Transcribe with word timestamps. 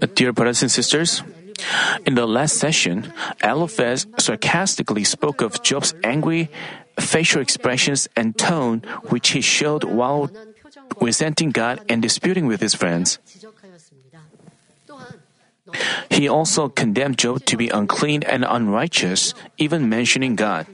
Uh, 0.00 0.06
dear 0.14 0.32
brothers 0.32 0.62
and 0.62 0.70
sisters, 0.70 1.22
in 2.06 2.14
the 2.14 2.26
last 2.26 2.56
session, 2.56 3.12
Eliphaz 3.42 4.06
sarcastically 4.18 5.04
spoke 5.04 5.40
of 5.40 5.62
Job's 5.62 5.94
angry 6.04 6.50
facial 7.00 7.40
expressions 7.40 8.08
and 8.16 8.36
tone 8.36 8.82
which 9.08 9.30
he 9.30 9.40
showed 9.40 9.84
while 9.84 10.30
resenting 11.00 11.50
God 11.50 11.80
and 11.88 12.02
disputing 12.02 12.46
with 12.46 12.60
his 12.60 12.74
friends. 12.74 13.18
He 16.10 16.28
also 16.28 16.68
condemned 16.68 17.18
Job 17.18 17.44
to 17.46 17.56
be 17.56 17.68
unclean 17.68 18.22
and 18.24 18.44
unrighteous, 18.44 19.32
even 19.56 19.88
mentioning 19.88 20.36
God. 20.36 20.66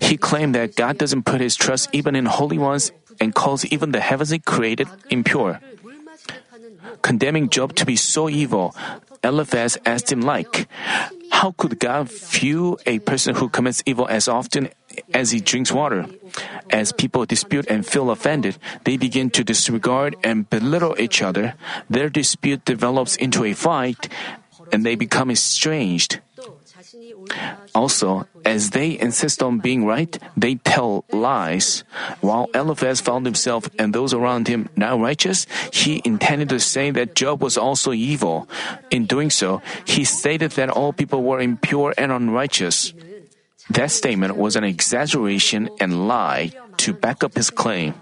He 0.00 0.16
claimed 0.16 0.54
that 0.54 0.76
God 0.76 0.98
doesn't 0.98 1.24
put 1.24 1.40
his 1.40 1.56
trust 1.56 1.88
even 1.92 2.14
in 2.14 2.26
holy 2.26 2.58
ones 2.58 2.92
and 3.20 3.34
calls 3.34 3.64
even 3.66 3.92
the 3.92 4.00
heavens 4.00 4.16
heavenly 4.16 4.40
created 4.40 4.88
impure. 5.10 5.60
Condemning 7.02 7.50
Job 7.50 7.74
to 7.76 7.84
be 7.84 7.96
so 7.96 8.28
evil, 8.28 8.74
Eliphaz 9.22 9.76
asked 9.84 10.10
him 10.10 10.22
like, 10.22 10.68
how 11.30 11.52
could 11.52 11.78
God 11.78 12.08
view 12.08 12.78
a 12.86 12.98
person 13.00 13.34
who 13.36 13.48
commits 13.48 13.82
evil 13.84 14.08
as 14.08 14.28
often 14.28 14.70
as 15.12 15.30
he 15.32 15.40
drinks 15.40 15.70
water? 15.70 16.06
As 16.70 16.92
people 16.92 17.26
dispute 17.26 17.66
and 17.68 17.84
feel 17.84 18.10
offended, 18.10 18.56
they 18.84 18.96
begin 18.96 19.28
to 19.36 19.44
disregard 19.44 20.16
and 20.24 20.48
belittle 20.48 20.96
each 20.98 21.20
other. 21.20 21.54
Their 21.90 22.08
dispute 22.08 22.64
develops 22.64 23.16
into 23.16 23.44
a 23.44 23.52
fight 23.52 24.08
and 24.72 24.84
they 24.84 24.96
become 24.96 25.30
estranged. 25.30 26.20
Also, 27.74 28.26
as 28.44 28.70
they 28.70 28.98
insist 28.98 29.42
on 29.42 29.58
being 29.58 29.84
right, 29.84 30.18
they 30.36 30.56
tell 30.64 31.04
lies. 31.12 31.84
While 32.20 32.48
Eliphaz 32.54 33.00
found 33.00 33.26
himself 33.26 33.68
and 33.78 33.92
those 33.92 34.14
around 34.14 34.48
him 34.48 34.68
now 34.76 34.98
righteous, 34.98 35.46
he 35.72 36.00
intended 36.04 36.48
to 36.50 36.60
say 36.60 36.90
that 36.90 37.14
Job 37.14 37.42
was 37.42 37.58
also 37.58 37.92
evil. 37.92 38.48
In 38.90 39.06
doing 39.06 39.30
so, 39.30 39.60
he 39.84 40.04
stated 40.04 40.52
that 40.52 40.70
all 40.70 40.92
people 40.92 41.22
were 41.22 41.40
impure 41.40 41.92
and 41.98 42.12
unrighteous. 42.12 42.94
That 43.70 43.90
statement 43.90 44.36
was 44.36 44.56
an 44.56 44.64
exaggeration 44.64 45.68
and 45.80 46.08
lie 46.08 46.52
to 46.78 46.94
back 46.94 47.24
up 47.24 47.34
his 47.34 47.50
claim. 47.50 47.94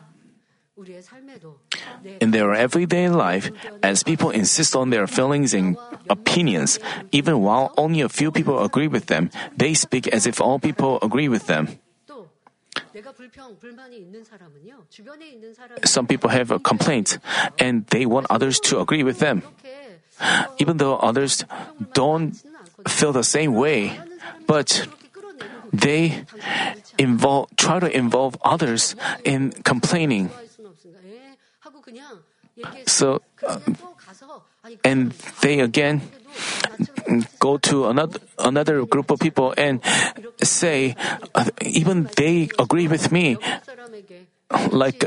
In 2.20 2.30
their 2.32 2.52
everyday 2.52 3.08
life, 3.08 3.50
as 3.82 4.02
people 4.02 4.30
insist 4.30 4.76
on 4.76 4.90
their 4.90 5.06
feelings 5.06 5.54
and 5.54 5.78
opinions, 6.08 6.78
even 7.12 7.40
while 7.40 7.72
only 7.76 8.00
a 8.00 8.08
few 8.08 8.30
people 8.30 8.62
agree 8.62 8.88
with 8.88 9.06
them, 9.06 9.30
they 9.56 9.74
speak 9.74 10.08
as 10.08 10.26
if 10.26 10.40
all 10.40 10.58
people 10.58 10.98
agree 11.02 11.28
with 11.28 11.46
them. 11.46 11.78
Some 15.84 16.06
people 16.06 16.30
have 16.30 16.50
a 16.50 16.58
complaint 16.58 17.18
and 17.58 17.86
they 17.88 18.06
want 18.06 18.26
others 18.30 18.60
to 18.70 18.80
agree 18.80 19.02
with 19.02 19.18
them. 19.18 19.42
Even 20.58 20.78
though 20.78 20.96
others 20.96 21.44
don't 21.92 22.34
feel 22.86 23.12
the 23.12 23.24
same 23.24 23.54
way, 23.54 23.98
but 24.46 24.86
they 25.72 26.24
involve, 26.98 27.50
try 27.56 27.80
to 27.80 27.90
involve 27.90 28.36
others 28.44 28.94
in 29.24 29.50
complaining. 29.64 30.30
So, 32.86 33.20
uh, 33.42 33.58
and 34.84 35.12
they 35.42 35.60
again 35.60 36.02
go 37.38 37.58
to 37.58 37.86
another 37.86 38.18
another 38.38 38.84
group 38.86 39.10
of 39.10 39.18
people 39.20 39.54
and 39.56 39.80
say, 40.42 40.96
uh, 41.34 41.48
even 41.60 42.08
they 42.16 42.48
agree 42.58 42.88
with 42.88 43.12
me. 43.12 43.36
Like, 44.70 45.04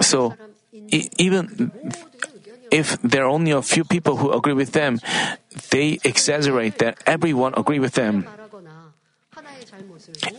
so 0.00 0.34
even 0.90 1.70
if 2.70 3.00
there 3.02 3.24
are 3.24 3.30
only 3.30 3.50
a 3.52 3.62
few 3.62 3.84
people 3.84 4.16
who 4.16 4.32
agree 4.32 4.54
with 4.54 4.72
them, 4.72 5.00
they 5.70 5.98
exaggerate 6.04 6.78
that 6.78 6.98
everyone 7.06 7.54
agree 7.56 7.78
with 7.78 7.94
them. 7.94 8.26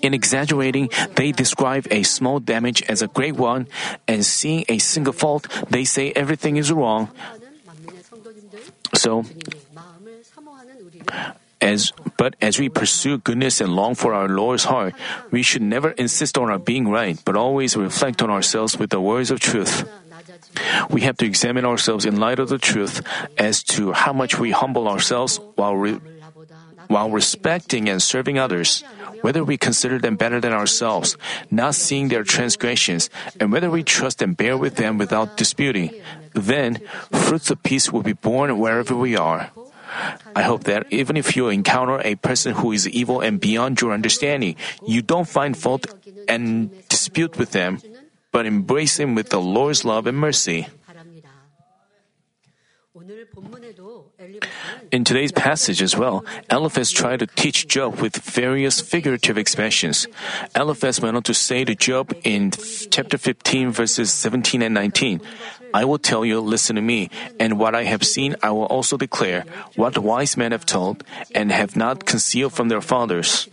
In 0.02 0.14
exaggerating, 0.14 0.90
they 1.16 1.32
describe 1.32 1.88
a 1.92 2.02
small 2.04 2.40
damage 2.40 2.82
as 2.90 3.02
a 3.02 3.08
great 3.08 3.36
one, 3.36 3.68
and 4.08 4.26
seeing 4.26 4.66
a 4.68 4.80
single 4.80 5.14
fault, 5.14 5.48
they 5.70 5.86
say 5.86 6.12
everything 6.16 6.58
is 6.58 6.72
wrong. 6.72 7.10
So, 8.94 9.26
as 11.62 11.92
but 12.18 12.36
as 12.42 12.60
we 12.60 12.70
pursue 12.70 13.18
goodness 13.18 13.62
and 13.62 13.76
long 13.76 13.96
for 13.96 14.14
our 14.14 14.30
Lord's 14.30 14.66
heart, 14.66 14.94
we 15.32 15.42
should 15.42 15.62
never 15.62 15.92
insist 15.92 16.38
on 16.38 16.50
our 16.50 16.60
being 16.60 16.90
right, 16.90 17.20
but 17.26 17.36
always 17.36 17.76
reflect 17.76 18.22
on 18.22 18.30
ourselves 18.30 18.78
with 18.78 18.90
the 18.90 19.02
words 19.02 19.32
of 19.32 19.40
truth. 19.40 19.88
We 20.90 21.02
have 21.02 21.18
to 21.18 21.26
examine 21.26 21.66
ourselves 21.66 22.06
in 22.06 22.20
light 22.20 22.40
of 22.40 22.50
the 22.50 22.58
truth 22.58 23.02
as 23.38 23.64
to 23.76 23.92
how 23.92 24.14
much 24.14 24.40
we 24.40 24.52
humble 24.52 24.88
ourselves 24.88 25.40
while 25.56 25.76
re- 25.76 26.00
while 26.88 27.12
respecting 27.12 27.90
and 27.90 28.02
serving 28.02 28.40
others, 28.40 28.84
whether 29.22 29.44
we 29.44 29.58
consider 29.58 30.00
them 30.00 30.16
better 30.16 30.40
than 30.40 30.54
ourselves, 30.54 31.18
not 31.52 31.76
seeing 31.76 32.08
their 32.08 32.24
transgressions, 32.24 33.10
and 33.40 33.52
whether 33.52 33.70
we 33.70 33.84
trust 33.84 34.22
and 34.22 34.38
bear 34.38 34.58
with 34.58 34.76
them 34.76 34.98
without 34.98 35.38
disputing, 35.38 35.92
then 36.34 36.80
fruits 37.12 37.52
of 37.52 37.62
peace 37.64 37.92
will 37.92 38.04
be 38.04 38.14
born 38.14 38.58
wherever 38.58 38.96
we 38.96 39.16
are. 39.16 39.52
I 40.36 40.44
hope 40.44 40.66
that 40.66 40.86
even 40.92 41.18
if 41.18 41.36
you 41.36 41.50
encounter 41.50 42.02
a 42.04 42.16
person 42.16 42.54
who 42.54 42.72
is 42.72 42.88
evil 42.90 43.22
and 43.22 43.40
beyond 43.40 43.82
your 43.82 43.94
understanding, 43.94 44.56
you 44.86 45.02
don't 45.02 45.28
find 45.28 45.58
fault 45.58 45.88
and 46.28 46.70
dispute 46.90 47.38
with 47.38 47.52
them, 47.52 47.80
but 48.32 48.46
embrace 48.46 49.00
him 49.00 49.16
with 49.16 49.30
the 49.30 49.40
Lord's 49.40 49.86
love 49.86 50.06
and 50.06 50.18
mercy. 50.18 50.68
In 54.92 55.04
today's 55.04 55.32
passage 55.32 55.82
as 55.82 55.96
well, 55.96 56.26
Eliphaz 56.52 56.92
tried 56.92 57.20
to 57.20 57.28
teach 57.28 57.68
Job 57.68 58.00
with 58.00 58.18
various 58.18 58.82
figurative 58.82 59.38
expressions. 59.38 60.08
Eliphaz 60.56 61.00
went 61.00 61.16
on 61.16 61.24
to 61.24 61.34
say 61.34 61.64
to 61.64 61.76
Job 61.76 62.14
in 62.24 62.52
chapter 62.90 63.18
15 63.18 63.72
verses 63.72 64.12
17 64.12 64.62
and 64.62 64.74
19, 64.74 65.22
I 65.74 65.86
will 65.86 66.00
tell 66.00 66.26
you, 66.26 66.40
listen 66.40 66.76
to 66.76 66.82
me, 66.82 67.10
and 67.40 67.60
what 67.60 67.76
I 67.76 67.84
have 67.84 68.04
seen 68.04 68.36
I 68.42 68.52
will 68.52 68.66
also 68.66 68.98
declare, 68.98 69.46
what 69.76 69.98
wise 69.98 70.36
men 70.36 70.52
have 70.52 70.66
told, 70.66 71.04
and 71.36 71.52
have 71.52 71.76
not 71.76 72.06
concealed 72.06 72.54
from 72.54 72.70
their 72.70 72.82
fathers. 72.82 73.48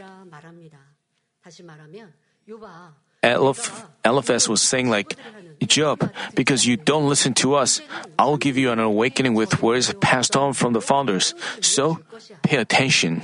Eliphaz 4.04 4.48
was 4.48 4.62
saying 4.62 4.90
like, 4.90 5.16
Job, 5.66 6.10
because 6.34 6.66
you 6.66 6.76
don't 6.76 7.08
listen 7.08 7.34
to 7.34 7.54
us, 7.54 7.80
I'll 8.18 8.36
give 8.36 8.56
you 8.56 8.70
an 8.70 8.78
awakening 8.78 9.34
with 9.34 9.62
words 9.62 9.92
passed 10.00 10.36
on 10.36 10.52
from 10.52 10.72
the 10.72 10.80
founders. 10.80 11.34
So, 11.60 12.00
pay 12.42 12.58
attention. 12.58 13.22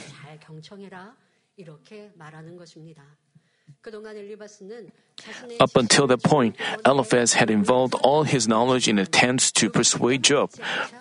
Up 5.61 5.77
until 5.77 6.07
that 6.07 6.23
point, 6.23 6.57
Eliphaz 6.85 7.33
had 7.35 7.51
involved 7.51 7.95
all 8.03 8.25
his 8.25 8.49
knowledge 8.49 8.89
in 8.89 8.99
attempts 8.99 9.53
to 9.53 9.71
persuade 9.71 10.23
Job. 10.23 10.51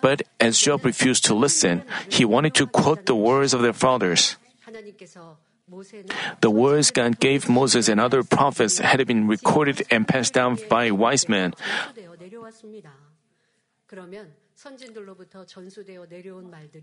But 0.00 0.22
as 0.40 0.58
Job 0.58 0.84
refused 0.84 1.24
to 1.26 1.34
listen, 1.34 1.82
he 2.08 2.24
wanted 2.24 2.54
to 2.54 2.66
quote 2.66 3.06
the 3.06 3.14
words 3.14 3.52
of 3.52 3.62
their 3.62 3.72
fathers. 3.74 4.36
The 6.40 6.50
words 6.50 6.90
God 6.90 7.20
gave 7.20 7.48
Moses 7.48 7.88
and 7.88 8.00
other 8.00 8.22
prophets 8.22 8.78
had 8.78 9.06
been 9.06 9.28
recorded 9.28 9.86
and 9.90 10.06
passed 10.06 10.34
down 10.34 10.58
by 10.68 10.90
wise 10.90 11.28
men. 11.28 11.54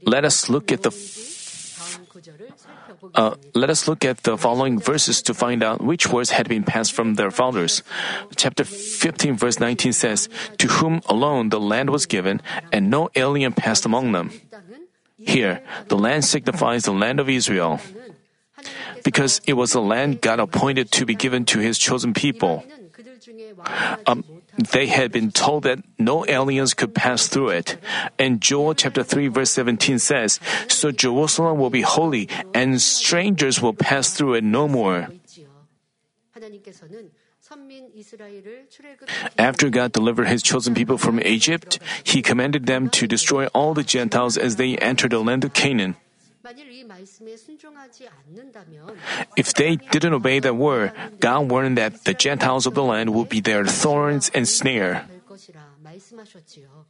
Let 0.06 0.26
us 0.26 0.50
look 0.50 0.72
at 0.72 0.82
the 0.84 0.92
uh, 3.14 3.36
let 3.54 3.70
us 3.70 3.88
look 3.88 4.04
at 4.04 4.24
the 4.24 4.36
following 4.36 4.80
verses 4.80 5.22
to 5.22 5.34
find 5.34 5.62
out 5.62 5.80
which 5.82 6.10
words 6.10 6.32
had 6.32 6.50
been 6.50 6.64
passed 6.64 6.92
from 6.92 7.16
their 7.16 7.30
fathers. 7.30 7.84
Chapter 8.36 8.64
15, 8.64 9.38
verse 9.38 9.60
19 9.60 9.94
says, 9.94 10.28
To 10.58 10.68
whom 10.68 11.02
alone 11.06 11.50
the 11.50 11.60
land 11.60 11.92
was 11.92 12.08
given, 12.08 12.42
and 12.72 12.90
no 12.90 13.10
alien 13.16 13.54
passed 13.54 13.86
among 13.86 14.12
them. 14.12 14.32
Here, 15.20 15.62
the 15.88 15.98
land 15.98 16.26
signifies 16.26 16.86
the 16.86 16.94
land 16.94 17.20
of 17.20 17.30
Israel. 17.30 17.80
Because 19.04 19.42
it 19.46 19.54
was 19.54 19.74
the 19.74 19.82
land 19.82 20.22
God 20.22 20.40
appointed 20.40 20.92
to 20.92 21.06
be 21.06 21.16
given 21.16 21.46
to 21.46 21.60
his 21.60 21.78
chosen 21.78 22.14
people. 22.14 22.64
Um, 24.06 24.24
they 24.58 24.88
had 24.88 25.12
been 25.12 25.32
told 25.32 25.64
that 25.64 25.80
no 26.00 26.26
aliens 26.28 26.74
could 26.74 26.96
pass 26.96 27.28
through 27.28 27.50
it. 27.50 27.78
And 28.18 28.42
Joel 28.42 28.74
chapter 28.74 29.04
3 29.04 29.28
verse 29.28 29.52
17 29.52 30.00
says, 30.00 30.40
So 30.68 30.92
Jerusalem 30.92 31.60
will 31.60 31.70
be 31.70 31.82
holy 31.82 32.30
and 32.54 32.82
strangers 32.82 33.62
will 33.62 33.74
pass 33.74 34.12
through 34.12 34.36
it 34.36 34.44
no 34.44 34.68
more. 34.68 35.10
After 39.38 39.70
God 39.70 39.92
delivered 39.92 40.28
his 40.28 40.44
chosen 40.44 40.74
people 40.74 40.98
from 40.98 41.20
Egypt, 41.22 41.80
he 42.04 42.22
commanded 42.22 42.66
them 42.66 42.90
to 42.90 43.08
destroy 43.08 43.48
all 43.48 43.74
the 43.74 43.84
Gentiles 43.84 44.38
as 44.38 44.58
they 44.58 44.78
entered 44.78 45.12
the 45.12 45.20
land 45.20 45.46
of 45.46 45.54
Canaan. 45.54 45.96
If 49.37 49.55
they 49.55 49.77
didn't 49.77 50.15
obey 50.15 50.41
that 50.41 50.57
word, 50.57 50.93
God 51.21 51.51
warned 51.51 51.79
that 51.79 52.05
the 52.05 52.15
Gentiles 52.15 52.67
of 52.67 52.75
the 52.75 52.83
land 52.83 53.15
would 53.15 53.29
be 53.29 53.41
their 53.41 53.65
thorns 53.65 54.31
and 54.35 54.47
snare. 54.47 55.07
말씀하셨지요. 55.83 56.87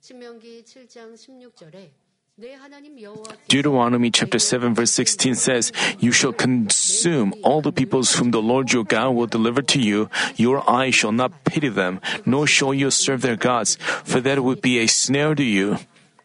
신명기 0.00 0.64
7장 0.64 1.14
16절에 1.14 1.90
내 2.34 2.54
하나님 2.54 2.98
여호와 3.00 3.22
Deuteronomy 3.46 4.10
chapter 4.10 4.38
7 4.40 4.74
verse 4.74 4.90
16 4.90 5.34
says, 5.34 5.70
You 6.00 6.10
shall 6.12 6.32
consume 6.32 7.34
all 7.44 7.60
the 7.62 7.70
peoples 7.70 8.14
whom 8.18 8.32
the 8.32 8.42
Lord 8.42 8.72
your 8.72 8.84
God 8.84 9.14
will 9.14 9.28
deliver 9.28 9.62
to 9.62 9.78
you. 9.78 10.08
Your 10.36 10.64
eye 10.68 10.90
shall 10.90 11.12
not 11.12 11.44
pity 11.44 11.68
them, 11.68 12.00
nor 12.26 12.46
shall 12.48 12.74
you 12.74 12.90
serve 12.90 13.20
their 13.22 13.36
gods, 13.36 13.76
for 14.04 14.20
that 14.22 14.42
would 14.42 14.60
be 14.60 14.78
a 14.80 14.86
snare 14.88 15.34
to 15.36 15.44
you. 15.44 15.76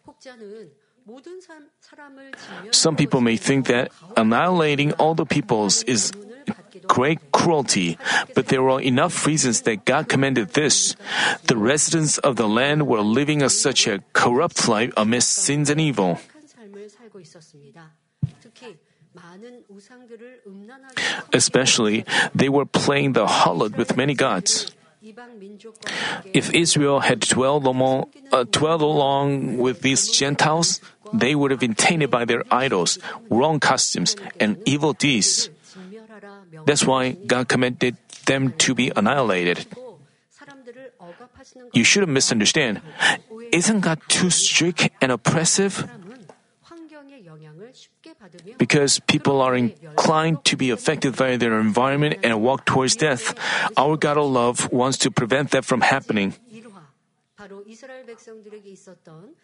혹자는 0.06 0.72
모든 1.04 1.38
사- 1.40 1.54
사람을 1.54 1.68
Some 2.71 2.95
people 2.95 3.21
may 3.21 3.37
think 3.37 3.67
that 3.67 3.91
annihilating 4.17 4.93
all 4.93 5.15
the 5.15 5.25
peoples 5.25 5.83
is 5.83 6.11
great 6.87 7.31
cruelty, 7.31 7.97
but 8.35 8.47
there 8.47 8.67
are 8.69 8.81
enough 8.81 9.25
reasons 9.25 9.61
that 9.61 9.85
God 9.85 10.09
commanded 10.09 10.53
this. 10.53 10.95
The 11.47 11.57
residents 11.57 12.17
of 12.19 12.35
the 12.35 12.47
land 12.47 12.87
were 12.87 13.01
living 13.01 13.41
a, 13.41 13.49
such 13.49 13.87
a 13.87 14.03
corrupt 14.13 14.67
life 14.67 14.91
amidst 14.97 15.31
sins 15.31 15.69
and 15.69 15.79
evil. 15.79 16.19
Especially, 21.33 22.05
they 22.33 22.49
were 22.49 22.65
playing 22.65 23.13
the 23.13 23.25
harlot 23.25 23.77
with 23.77 23.95
many 23.95 24.13
gods. 24.13 24.71
If 26.33 26.53
Israel 26.53 27.01
had 27.01 27.19
dwelled 27.19 27.67
uh, 27.67 28.45
dwelled 28.49 28.81
along 28.81 29.57
with 29.57 29.81
these 29.81 30.07
Gentiles, 30.09 30.79
they 31.12 31.34
would 31.34 31.50
have 31.50 31.60
been 31.60 31.74
tainted 31.74 32.10
by 32.10 32.24
their 32.24 32.44
idols, 32.50 32.98
wrong 33.30 33.60
costumes, 33.60 34.16
and 34.38 34.56
evil 34.66 34.92
deeds. 34.92 35.50
진멸하라 35.72 36.44
명 36.50 36.64
That's 36.66 36.86
why 36.86 37.16
God 37.26 37.48
commanded 37.48 37.96
them 38.26 38.52
to 38.58 38.74
be 38.74 38.90
annihilated. 38.94 39.66
사람들을 40.30 40.92
억압하시는 40.98 41.70
You 41.74 41.84
shouldn't 41.84 42.12
misunderstand. 42.12 42.80
Isn't 43.52 43.80
God 43.80 44.00
too 44.08 44.28
strict 44.28 44.90
and 45.00 45.12
oppressive? 45.12 45.84
사람은 45.86 46.26
환경의 46.62 47.24
영향을 47.24 47.72
쉽게 47.72 48.14
받으며 48.14 48.56
Because 48.58 49.00
people 49.06 49.40
are 49.40 49.56
inclined 49.56 50.44
to 50.44 50.56
be 50.56 50.70
affected 50.70 51.16
by 51.16 51.36
their 51.38 51.58
environment 51.60 52.20
and 52.24 52.42
walk 52.42 52.64
towards 52.64 52.96
death. 52.96 53.32
Our 53.76 53.96
God 53.96 54.18
of 54.18 54.28
love 54.28 54.68
wants 54.72 54.98
to 55.04 55.10
prevent 55.10 55.50
that 55.52 55.64
from 55.64 55.80
happening. 55.80 56.36
일화 56.52 56.68
바로 57.36 57.64
이스라엘 57.66 58.04
백성들에게 58.04 58.68
있었던 58.68 59.32
일화를 59.32 59.41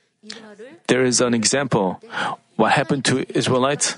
There 0.88 1.04
is 1.04 1.22
an 1.22 1.34
example. 1.34 2.02
What 2.56 2.74
happened 2.74 3.06
to 3.06 3.26
Israelites? 3.38 3.96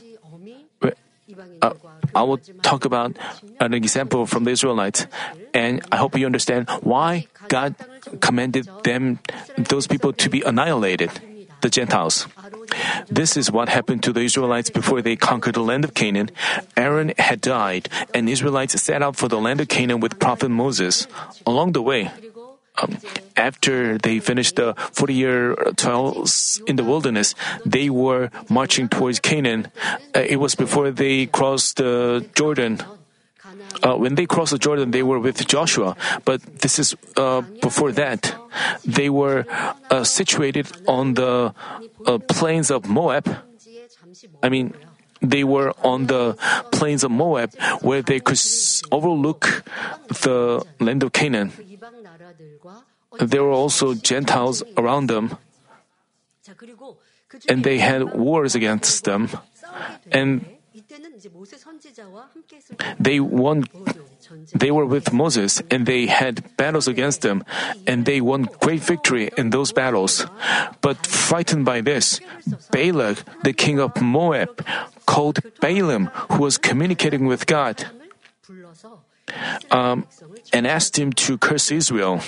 Uh, 1.61 1.73
I 2.13 2.23
will 2.23 2.37
talk 2.61 2.85
about 2.85 3.15
an 3.59 3.73
example 3.73 4.25
from 4.25 4.43
the 4.43 4.51
Israelites, 4.51 5.07
and 5.53 5.81
I 5.91 5.97
hope 5.97 6.17
you 6.17 6.25
understand 6.25 6.69
why 6.81 7.27
God 7.47 7.75
commanded 8.19 8.67
them, 8.83 9.19
those 9.57 9.87
people, 9.87 10.11
to 10.13 10.29
be 10.29 10.41
annihilated, 10.41 11.09
the 11.61 11.69
Gentiles. 11.69 12.27
This 13.07 13.37
is 13.37 13.51
what 13.51 13.69
happened 13.69 14.03
to 14.03 14.13
the 14.13 14.21
Israelites 14.21 14.69
before 14.69 15.01
they 15.01 15.15
conquered 15.15 15.55
the 15.55 15.63
land 15.63 15.85
of 15.85 15.93
Canaan. 15.93 16.29
Aaron 16.75 17.13
had 17.17 17.39
died, 17.41 17.87
and 18.13 18.27
Israelites 18.27 18.79
set 18.81 19.01
out 19.01 19.15
for 19.15 19.27
the 19.27 19.39
land 19.39 19.61
of 19.61 19.67
Canaan 19.69 19.99
with 20.01 20.19
prophet 20.19 20.49
Moses. 20.49 21.07
Along 21.45 21.71
the 21.71 21.81
way, 21.81 22.11
um, 22.77 22.97
after 23.35 23.97
they 23.97 24.19
finished 24.19 24.55
the 24.55 24.73
40 24.91 25.13
year 25.13 25.55
trials 25.77 26.61
in 26.67 26.75
the 26.75 26.83
wilderness, 26.83 27.35
they 27.65 27.89
were 27.89 28.29
marching 28.49 28.87
towards 28.87 29.19
Canaan. 29.19 29.67
Uh, 30.15 30.19
it 30.19 30.37
was 30.37 30.55
before 30.55 30.91
they 30.91 31.25
crossed 31.25 31.77
the 31.77 32.23
uh, 32.23 32.33
Jordan. 32.35 32.81
Uh, 33.83 33.95
when 33.95 34.15
they 34.15 34.25
crossed 34.25 34.51
the 34.51 34.57
Jordan, 34.57 34.91
they 34.91 35.03
were 35.03 35.19
with 35.19 35.45
Joshua, 35.47 35.95
but 36.25 36.41
this 36.61 36.77
is 36.79 36.95
uh, 37.17 37.41
before 37.61 37.91
that. 37.93 38.35
They 38.85 39.09
were 39.09 39.45
uh, 39.89 40.03
situated 40.03 40.67
on 40.87 41.15
the 41.15 41.53
uh, 42.05 42.17
plains 42.19 42.69
of 42.69 42.87
Moab. 42.87 43.27
I 44.43 44.49
mean, 44.49 44.73
they 45.21 45.43
were 45.43 45.73
on 45.83 46.07
the 46.07 46.35
plains 46.71 47.03
of 47.03 47.11
Moab 47.11 47.53
where 47.81 48.01
they 48.01 48.19
could 48.19 48.39
overlook 48.91 49.63
the 50.09 50.65
land 50.79 51.03
of 51.03 51.13
Canaan. 51.13 51.51
There 53.19 53.43
were 53.43 53.51
also 53.51 53.93
Gentiles 53.93 54.63
around 54.77 55.07
them, 55.07 55.37
and 57.47 57.63
they 57.63 57.79
had 57.79 58.15
wars 58.15 58.55
against 58.55 59.03
them. 59.03 59.29
And 60.11 60.45
they 62.99 63.19
won 63.19 63.65
they 64.55 64.71
were 64.71 64.85
with 64.85 65.11
Moses 65.11 65.61
and 65.69 65.85
they 65.85 66.07
had 66.07 66.55
battles 66.55 66.87
against 66.87 67.21
them. 67.21 67.43
and 67.85 68.05
they 68.05 68.21
won 68.21 68.47
great 68.59 68.79
victory 68.79 69.29
in 69.37 69.49
those 69.51 69.71
battles. 69.71 70.25
but 70.81 71.05
frightened 71.05 71.65
by 71.65 71.81
this 71.81 72.19
Balak 72.71 73.23
the 73.43 73.53
king 73.53 73.79
of 73.79 73.99
Moab 74.01 74.63
called 75.05 75.39
Balaam 75.59 76.07
who 76.31 76.43
was 76.43 76.57
communicating 76.57 77.27
with 77.27 77.45
God. 77.45 77.85
um, 79.71 80.07
and 80.53 80.67
asked 80.67 80.97
him 80.97 81.11
to 81.13 81.37
curse 81.37 81.71
Israel. 81.71 82.21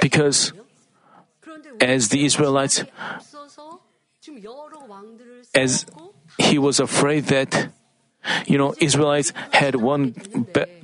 Because 0.00 0.52
as 1.80 2.08
the 2.08 2.24
Israelites, 2.24 2.84
as 5.54 5.86
he 6.38 6.58
was 6.58 6.80
afraid 6.80 7.24
that, 7.26 7.68
you 8.46 8.58
know, 8.58 8.74
Israelites 8.80 9.32
had 9.52 9.76
won 9.76 10.14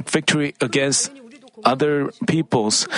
victory 0.07 0.55
against 0.61 1.13
other 1.65 2.11
peoples, 2.27 2.89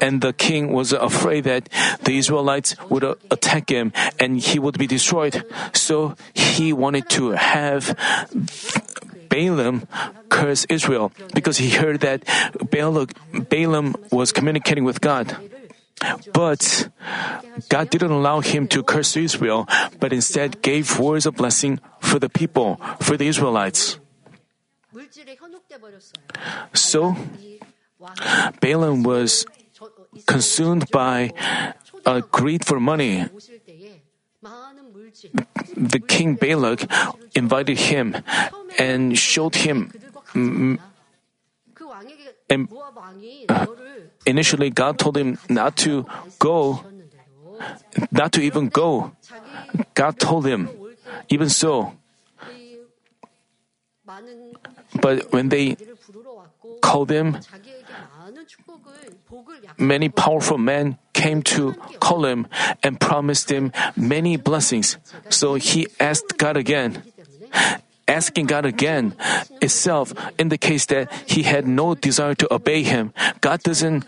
and 0.00 0.20
the 0.20 0.32
king 0.32 0.72
was 0.72 0.92
afraid 0.92 1.44
that 1.44 1.68
the 2.04 2.18
Israelites 2.18 2.76
would 2.88 3.04
attack 3.30 3.70
him 3.70 3.92
and 4.18 4.38
he 4.38 4.58
would 4.58 4.78
be 4.78 4.86
destroyed. 4.86 5.44
So 5.74 6.14
he 6.34 6.72
wanted 6.72 7.08
to 7.10 7.30
have 7.30 7.96
Balaam 9.38 9.86
curse 10.28 10.66
Israel 10.66 11.12
because 11.30 11.58
he 11.62 11.70
heard 11.70 12.00
that 12.02 12.26
Balaam 12.70 13.94
was 14.10 14.32
communicating 14.34 14.82
with 14.82 14.98
God. 15.00 15.36
But 16.34 16.90
God 17.68 17.90
didn't 17.90 18.10
allow 18.10 18.40
him 18.40 18.66
to 18.74 18.82
curse 18.82 19.14
Israel, 19.16 19.66
but 20.02 20.12
instead 20.12 20.62
gave 20.62 20.98
words 20.98 21.26
of 21.26 21.34
blessing 21.38 21.78
for 22.02 22.18
the 22.18 22.28
people, 22.28 22.80
for 22.98 23.16
the 23.16 23.26
Israelites. 23.26 23.98
So, 26.74 27.14
Balaam 28.60 29.02
was 29.02 29.46
consumed 30.26 30.90
by 30.90 31.30
a 32.06 32.22
greed 32.22 32.66
for 32.66 32.78
money 32.80 33.26
the 35.76 36.00
king 36.00 36.34
Balak 36.34 36.86
invited 37.34 37.78
him 37.78 38.16
and 38.78 39.18
showed 39.18 39.56
him. 39.56 39.92
Mm, 40.34 40.78
and 42.50 42.68
uh, 43.48 43.66
initially, 44.26 44.70
God 44.70 44.98
told 44.98 45.16
him 45.16 45.38
not 45.48 45.76
to 45.84 46.06
go, 46.38 46.84
not 48.10 48.32
to 48.32 48.40
even 48.40 48.68
go. 48.68 49.12
God 49.94 50.18
told 50.18 50.46
him, 50.46 50.68
even 51.28 51.48
so. 51.48 51.92
But 55.00 55.32
when 55.32 55.48
they 55.50 55.76
called 56.80 57.10
him, 57.10 57.36
Many 59.78 60.08
powerful 60.08 60.58
men 60.58 60.98
came 61.12 61.42
to 61.42 61.74
call 62.00 62.24
him 62.24 62.46
and 62.82 63.00
promised 63.00 63.50
him 63.50 63.72
many 63.96 64.36
blessings. 64.36 64.98
So 65.30 65.54
he 65.54 65.88
asked 66.00 66.38
God 66.38 66.56
again. 66.56 67.02
Asking 68.08 68.46
God 68.46 68.64
again 68.64 69.14
itself 69.60 70.14
indicates 70.38 70.86
that 70.86 71.12
he 71.28 71.42
had 71.42 71.68
no 71.68 71.94
desire 71.94 72.34
to 72.36 72.48
obey 72.48 72.82
him. 72.82 73.12
God 73.42 73.62
doesn't 73.62 74.04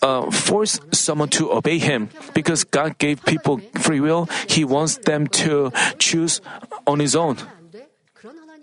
uh, 0.00 0.30
force 0.30 0.80
someone 0.92 1.28
to 1.36 1.52
obey 1.52 1.76
him 1.76 2.08
because 2.32 2.64
God 2.64 2.96
gave 2.96 3.22
people 3.26 3.60
free 3.76 4.00
will. 4.00 4.26
He 4.48 4.64
wants 4.64 4.96
them 5.04 5.26
to 5.44 5.70
choose 5.98 6.40
on 6.86 6.98
his 6.98 7.14
own. 7.14 7.36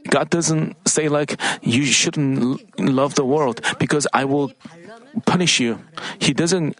God 0.10 0.30
doesn't 0.32 0.76
say 0.88 1.08
like 1.08 1.40
you 1.62 1.86
shouldn't 1.86 2.80
love 2.80 3.14
the 3.14 3.26
world 3.26 3.62
because 3.78 4.08
I 4.12 4.26
will 4.26 4.52
punish 5.26 5.60
you. 5.60 5.80
He 6.20 6.34
doesn't 6.34 6.78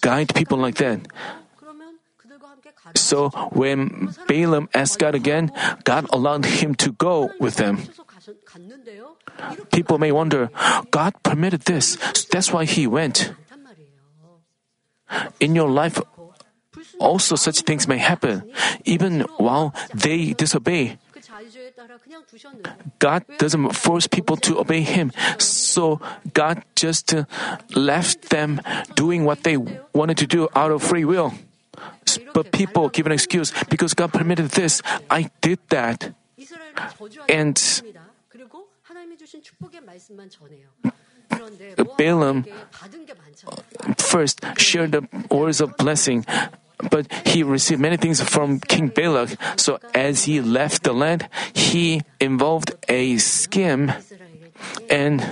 guide 0.00 0.34
people 0.34 0.58
like 0.58 0.76
that. 0.76 1.00
So 2.96 3.30
when 3.52 4.14
Balaam 4.26 4.68
asked 4.74 4.98
God 4.98 5.14
again, 5.14 5.52
God 5.84 6.06
allowed 6.12 6.44
him 6.44 6.74
to 6.76 6.92
go 6.92 7.30
with 7.38 7.56
them. 7.56 7.88
People 9.72 9.98
may 9.98 10.12
wonder, 10.12 10.50
God 10.90 11.14
permitted 11.22 11.62
this, 11.62 11.98
so 12.14 12.26
that's 12.30 12.52
why 12.52 12.64
he 12.64 12.86
went. 12.86 13.32
In 15.40 15.54
your 15.54 15.68
life, 15.68 16.00
also 16.98 17.36
such 17.36 17.60
things 17.62 17.88
may 17.88 17.98
happen, 17.98 18.46
even 18.84 19.26
while 19.36 19.74
they 19.94 20.32
disobey. 20.32 20.98
God 22.98 23.24
doesn't 23.38 23.76
force 23.76 24.06
people 24.06 24.36
to 24.36 24.58
obey 24.58 24.82
Him. 24.82 25.12
So 25.38 26.00
God 26.32 26.62
just 26.74 27.14
left 27.74 28.30
them 28.30 28.60
doing 28.94 29.24
what 29.24 29.42
they 29.42 29.56
wanted 29.92 30.18
to 30.18 30.26
do 30.26 30.48
out 30.54 30.70
of 30.70 30.82
free 30.82 31.04
will. 31.04 31.34
But 32.34 32.52
people 32.52 32.88
give 32.88 33.06
an 33.06 33.12
excuse 33.12 33.52
because 33.68 33.94
God 33.94 34.12
permitted 34.12 34.50
this, 34.50 34.82
I 35.10 35.30
did 35.40 35.58
that. 35.70 36.14
And 37.28 37.56
Balaam 41.96 42.44
first 43.96 44.40
shared 44.58 44.92
the 44.92 45.08
words 45.30 45.60
of 45.60 45.76
blessing, 45.76 46.24
but 46.90 47.06
he 47.26 47.42
received 47.42 47.80
many 47.80 47.96
things 47.96 48.20
from 48.20 48.60
King 48.60 48.88
Balak. 48.88 49.36
So 49.56 49.78
as 49.94 50.24
he 50.24 50.40
left 50.40 50.82
the 50.82 50.92
land, 50.92 51.28
he 51.54 52.02
involved 52.20 52.74
a 52.88 53.18
scheme. 53.18 53.92
And 54.90 55.24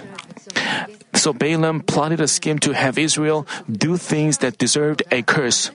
so 1.15 1.33
Balaam 1.33 1.81
plotted 1.83 2.21
a 2.21 2.29
scheme 2.29 2.59
to 2.61 2.73
have 2.73 2.99
Israel 2.99 3.47
do 3.71 3.97
things 3.97 4.39
that 4.39 4.59
deserved 4.59 5.03
a 5.11 5.23
curse. 5.23 5.71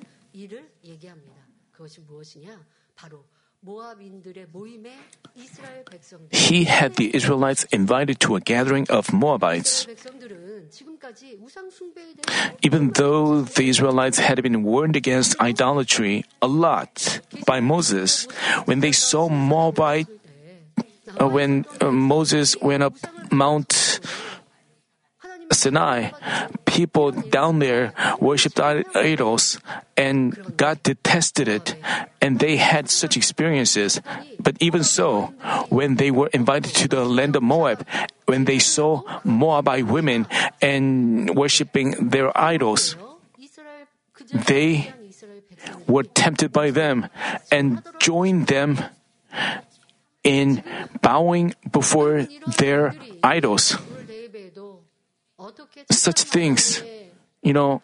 He 6.31 6.63
had 6.65 6.95
the 6.95 7.15
Israelites 7.15 7.65
invited 7.72 8.19
to 8.22 8.36
a 8.36 8.39
gathering 8.39 8.86
of 8.89 9.12
Moabites. 9.12 9.88
Even 12.62 12.91
though 12.91 13.41
the 13.41 13.69
Israelites 13.69 14.19
had 14.19 14.41
been 14.43 14.63
warned 14.63 14.95
against 14.95 15.39
idolatry 15.41 16.25
a 16.41 16.48
lot 16.48 17.19
by 17.45 17.60
Moses, 17.60 18.27
when 18.65 18.79
they 18.79 18.91
saw 18.91 19.29
Moabite, 19.29 20.07
uh, 21.19 21.27
when 21.27 21.65
uh, 21.81 21.91
Moses 21.91 22.55
went 22.62 22.84
up 22.84 22.93
Mount 23.31 24.00
Sinai, 25.51 26.12
people 26.75 27.12
down 27.32 27.60
there 27.60 27.96
worshipped 28.20 28.60
idols 28.60 29.60
and 29.96 30.36
God 30.60 30.84
detested 30.84 31.48
it 31.48 31.75
and 32.20 32.39
they 32.44 32.58
had 32.60 32.91
such 32.91 33.15
experiences. 33.15 34.01
But 34.44 34.60
even 34.60 34.84
so, 34.84 35.32
when 35.72 35.96
they 35.96 36.12
were 36.12 36.27
invited 36.36 36.75
to 36.84 36.88
the 36.91 37.05
land 37.08 37.39
of 37.39 37.44
Moab, 37.44 37.88
when 38.27 38.44
they 38.44 38.60
saw 38.60 39.08
Moabite 39.24 39.88
women 39.88 40.27
and 40.62 41.32
worshipping 41.32 42.12
their 42.12 42.36
idols, 42.36 43.00
they 44.34 44.91
were 45.88 46.03
tempted 46.03 46.51
by 46.51 46.72
them 46.72 47.08
and 47.51 47.82
joined 48.00 48.48
them 48.48 48.84
in 50.27 50.63
bowing 51.01 51.55
before 51.72 52.27
their 52.60 52.96
idols 53.24 53.77
such 55.92 56.24
things. 56.24 56.84
You 57.42 57.54
know, 57.54 57.82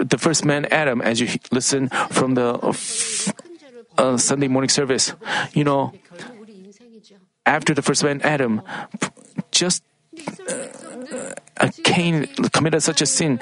the 0.00 0.18
first 0.18 0.44
man, 0.44 0.66
Adam, 0.66 1.00
as 1.00 1.20
you 1.20 1.28
listen 1.50 1.88
from 2.10 2.34
the 2.34 2.54
uh, 2.60 2.72
uh, 3.98 4.16
Sunday 4.16 4.48
morning 4.48 4.68
service, 4.68 5.14
you 5.52 5.64
know, 5.64 5.92
after 7.46 7.74
the 7.74 7.82
first 7.82 8.04
man, 8.04 8.20
Adam, 8.22 8.62
just 9.50 9.82
uh, 11.58 11.70
Cain 11.84 12.26
committed 12.52 12.82
such 12.82 13.02
a 13.02 13.06
sin. 13.06 13.40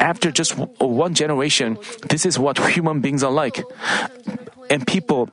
After 0.00 0.30
just 0.30 0.52
one 0.78 1.14
generation, 1.14 1.78
this 2.08 2.26
is 2.26 2.38
what 2.38 2.58
human 2.58 3.00
beings 3.00 3.22
are 3.22 3.32
like. 3.32 3.62
And 4.68 4.86
people, 4.86 5.26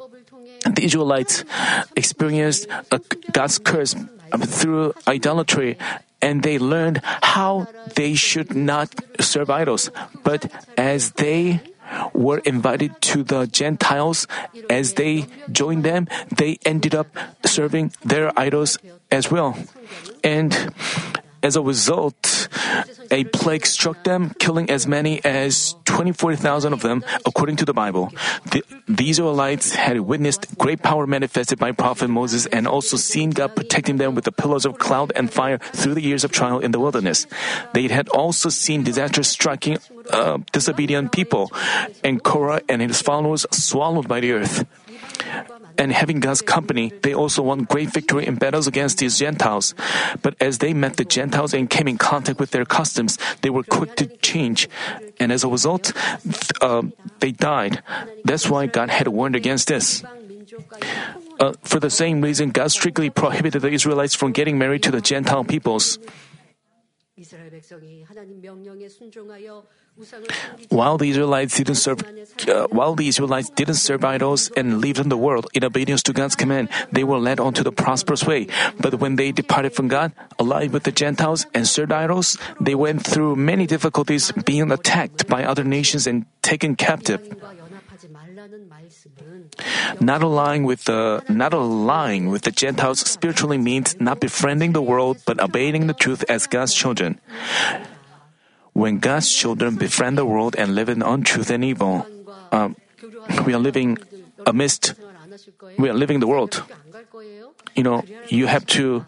the 0.63 0.83
Israelites, 0.83 1.43
experienced 1.95 2.67
God's 3.33 3.59
curse 3.59 3.95
um, 4.31 4.41
through 4.41 4.93
idolatry 5.07 5.77
and 6.21 6.43
they 6.43 6.59
learned 6.59 7.01
how 7.03 7.67
they 7.95 8.13
should 8.13 8.55
not 8.55 8.93
serve 9.19 9.49
idols. 9.49 9.89
But 10.23 10.51
as 10.77 11.11
they 11.13 11.61
were 12.13 12.39
invited 12.39 13.01
to 13.11 13.23
the 13.23 13.47
Gentiles, 13.47 14.27
as 14.69 14.93
they 14.93 15.25
joined 15.51 15.83
them, 15.83 16.07
they 16.29 16.59
ended 16.63 16.95
up 16.95 17.07
serving 17.45 17.91
their 18.05 18.31
idols 18.39 18.77
as 19.11 19.31
well. 19.31 19.57
And 20.23 20.73
as 21.43 21.55
a 21.55 21.61
result, 21.61 22.47
a 23.11 23.25
plague 23.25 23.65
struck 23.65 24.03
them, 24.03 24.31
killing 24.39 24.69
as 24.69 24.87
many 24.87 25.23
as 25.23 25.75
24,000 25.85 26.73
of 26.73 26.81
them, 26.81 27.03
according 27.25 27.57
to 27.57 27.65
the 27.65 27.73
Bible. 27.73 28.11
The, 28.51 28.63
the 28.87 29.09
Israelites 29.09 29.75
had 29.75 29.99
witnessed 29.99 30.57
great 30.57 30.81
power 30.81 31.05
manifested 31.05 31.59
by 31.59 31.73
Prophet 31.73 32.07
Moses 32.07 32.45
and 32.47 32.67
also 32.67 32.97
seen 32.97 33.31
God 33.31 33.55
protecting 33.55 33.97
them 33.97 34.15
with 34.15 34.23
the 34.23 34.31
pillars 34.31 34.65
of 34.65 34.79
cloud 34.79 35.11
and 35.15 35.31
fire 35.31 35.57
through 35.57 35.95
the 35.95 36.01
years 36.01 36.23
of 36.23 36.31
trial 36.31 36.59
in 36.59 36.71
the 36.71 36.79
wilderness. 36.79 37.27
They 37.73 37.87
had 37.89 38.07
also 38.09 38.49
seen 38.49 38.83
disaster 38.83 39.23
striking 39.23 39.77
uh, 40.09 40.39
disobedient 40.51 41.11
people, 41.11 41.51
and 42.03 42.23
Korah 42.23 42.61
and 42.67 42.81
his 42.81 43.01
followers 43.01 43.45
swallowed 43.51 44.07
by 44.07 44.19
the 44.19 44.31
earth. 44.31 44.65
And 45.77 45.91
having 45.91 46.19
God's 46.19 46.41
company, 46.41 46.93
they 47.01 47.13
also 47.13 47.41
won 47.41 47.63
great 47.63 47.89
victory 47.89 48.27
in 48.27 48.35
battles 48.35 48.67
against 48.67 48.99
these 48.99 49.17
Gentiles. 49.17 49.73
But 50.21 50.35
as 50.39 50.59
they 50.59 50.73
met 50.73 50.97
the 50.97 51.05
Gentiles 51.05 51.53
and 51.53 51.69
came 51.69 51.87
in 51.87 51.97
contact 51.97 52.39
with 52.39 52.51
their 52.51 52.65
customs, 52.65 53.17
they 53.41 53.49
were 53.49 53.63
quick 53.63 53.95
to 53.97 54.05
change. 54.21 54.69
And 55.19 55.31
as 55.31 55.43
a 55.43 55.49
result, 55.49 55.93
uh, 56.61 56.83
they 57.19 57.31
died. 57.31 57.81
That's 58.25 58.49
why 58.49 58.67
God 58.67 58.89
had 58.89 59.07
warned 59.07 59.35
against 59.35 59.67
this. 59.67 60.03
Uh, 61.39 61.53
for 61.63 61.79
the 61.79 61.89
same 61.89 62.21
reason, 62.21 62.51
God 62.51 62.71
strictly 62.71 63.09
prohibited 63.09 63.61
the 63.61 63.69
Israelites 63.69 64.13
from 64.13 64.31
getting 64.31 64.57
married 64.57 64.83
to 64.83 64.91
the 64.91 65.01
Gentile 65.01 65.43
peoples. 65.43 65.97
While 70.69 70.97
the 70.97 71.09
Israelites 71.09 71.57
didn't 71.57 71.75
serve, 71.75 72.01
uh, 72.47 72.67
while 72.71 72.95
the 72.95 73.07
Israelites 73.07 73.49
didn't 73.49 73.75
serve 73.75 74.03
idols 74.03 74.49
and 74.55 74.81
lived 74.81 74.99
in 74.99 75.09
the 75.09 75.17
world 75.17 75.47
in 75.53 75.63
obedience 75.63 76.01
to 76.03 76.13
God's 76.13 76.35
command, 76.35 76.69
they 76.91 77.03
were 77.03 77.19
led 77.19 77.39
onto 77.39 77.63
the 77.63 77.71
prosperous 77.71 78.25
way. 78.25 78.47
But 78.79 78.95
when 78.99 79.15
they 79.15 79.31
departed 79.31 79.73
from 79.73 79.87
God, 79.87 80.13
allied 80.39 80.71
with 80.71 80.83
the 80.83 80.91
Gentiles 80.91 81.45
and 81.53 81.67
served 81.67 81.91
idols, 81.91 82.37
they 82.59 82.75
went 82.75 83.05
through 83.05 83.35
many 83.35 83.67
difficulties, 83.67 84.31
being 84.45 84.71
attacked 84.71 85.27
by 85.27 85.43
other 85.43 85.63
nations 85.63 86.07
and 86.07 86.25
taken 86.41 86.75
captive. 86.75 87.21
Not 89.99 90.23
aligning 90.23 90.63
with 90.63 90.85
the 90.85 91.21
not 91.29 91.53
aligning 91.53 92.29
with 92.29 92.41
the 92.41 92.51
Gentiles 92.51 92.99
spiritually 92.99 93.57
means 93.57 93.95
not 93.99 94.19
befriending 94.19 94.73
the 94.73 94.81
world 94.81 95.21
but 95.25 95.39
obeying 95.39 95.85
the 95.85 95.93
truth 95.93 96.25
as 96.27 96.47
God's 96.47 96.73
children. 96.73 97.19
When 98.81 98.97
God's 98.97 99.29
children 99.29 99.77
befriend 99.77 100.17
the 100.17 100.25
world 100.25 100.57
and 100.57 100.73
live 100.73 100.89
in 100.89 101.05
untruth 101.05 101.53
and 101.53 101.61
evil, 101.61 102.01
um, 102.51 102.73
we 103.45 103.53
are 103.53 103.61
living 103.61 104.01
amidst, 104.49 104.97
we 105.77 105.85
are 105.85 105.93
living 105.93 106.17
the 106.17 106.25
world. 106.25 106.65
You 107.77 107.83
know, 107.83 108.01
you 108.33 108.47
have 108.47 108.65
to 108.73 109.05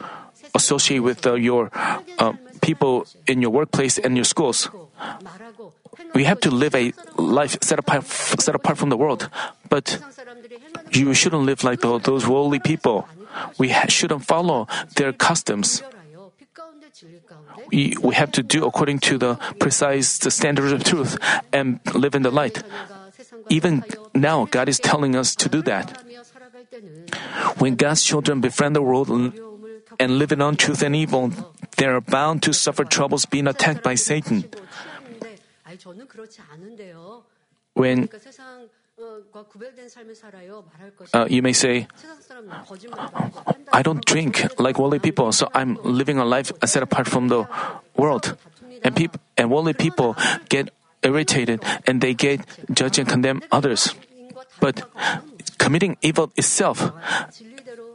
associate 0.54 1.00
with 1.00 1.26
uh, 1.26 1.34
your 1.34 1.74
uh, 2.22 2.34
people 2.62 3.08
in 3.26 3.42
your 3.42 3.50
workplace 3.50 3.98
and 3.98 4.14
your 4.14 4.30
schools. 4.30 4.70
We 6.14 6.26
have 6.30 6.40
to 6.46 6.52
live 6.54 6.76
a 6.78 6.94
life 7.18 7.58
set 7.66 7.80
apart, 7.80 8.06
set 8.06 8.54
apart 8.54 8.78
from 8.78 8.94
the 8.94 8.98
world, 8.98 9.26
but 9.74 9.98
you 10.94 11.18
shouldn't 11.18 11.50
live 11.50 11.64
like 11.64 11.82
those 11.82 12.28
worldly 12.30 12.60
people. 12.60 13.10
We 13.58 13.74
ha- 13.74 13.90
shouldn't 13.90 14.22
follow 14.22 14.68
their 15.02 15.14
customs 15.14 15.82
we 17.74 18.14
have 18.14 18.32
to 18.34 18.44
do 18.44 18.66
according 18.66 19.00
to 19.10 19.18
the 19.18 19.36
precise 19.58 20.22
standards 20.22 20.72
of 20.72 20.84
truth 20.84 21.18
and 21.52 21.80
live 21.94 22.14
in 22.14 22.22
the 22.22 22.30
light. 22.30 22.62
Even 23.50 23.84
now, 24.14 24.46
God 24.46 24.70
is 24.70 24.80
telling 24.80 25.16
us 25.16 25.36
to 25.36 25.50
do 25.50 25.62
that. 25.64 25.98
When 27.58 27.76
God's 27.76 28.04
children 28.04 28.42
befriend 28.42 28.76
the 28.76 28.82
world 28.82 29.10
and 29.10 30.20
live 30.20 30.32
in 30.32 30.42
untruth 30.42 30.82
and 30.82 30.96
evil, 30.96 31.32
they 31.78 31.86
are 31.86 32.02
bound 32.02 32.44
to 32.44 32.54
suffer 32.54 32.86
troubles 32.86 33.26
being 33.26 33.48
attacked 33.48 33.84
by 33.84 33.96
Satan. 33.96 34.46
When 37.74 38.08
uh, 41.14 41.28
you 41.30 41.42
may 41.42 41.54
say, 41.54 41.88
I 43.72 43.82
don't 43.82 44.04
drink 44.06 44.46
like 44.60 44.80
worldly 44.80 45.00
people, 45.00 45.32
so 45.32 45.50
I'm 45.54 45.78
living 45.84 46.18
a 46.18 46.26
life 46.26 46.52
set 46.66 46.84
apart 46.84 47.08
from 47.08 47.28
the 47.28 47.48
world. 47.96 48.38
And, 48.84 48.96
peop- 48.96 49.20
and 49.38 49.52
worldly 49.52 49.74
people 49.74 50.16
get 50.50 50.70
irritated 51.04 51.64
and 51.88 52.02
they 52.02 52.14
get 52.14 52.42
judge 52.72 52.98
and 53.00 53.08
condemn 53.08 53.42
others. 53.52 53.94
But 54.60 54.84
committing 55.58 55.98
evil 56.02 56.32
itself 56.36 56.92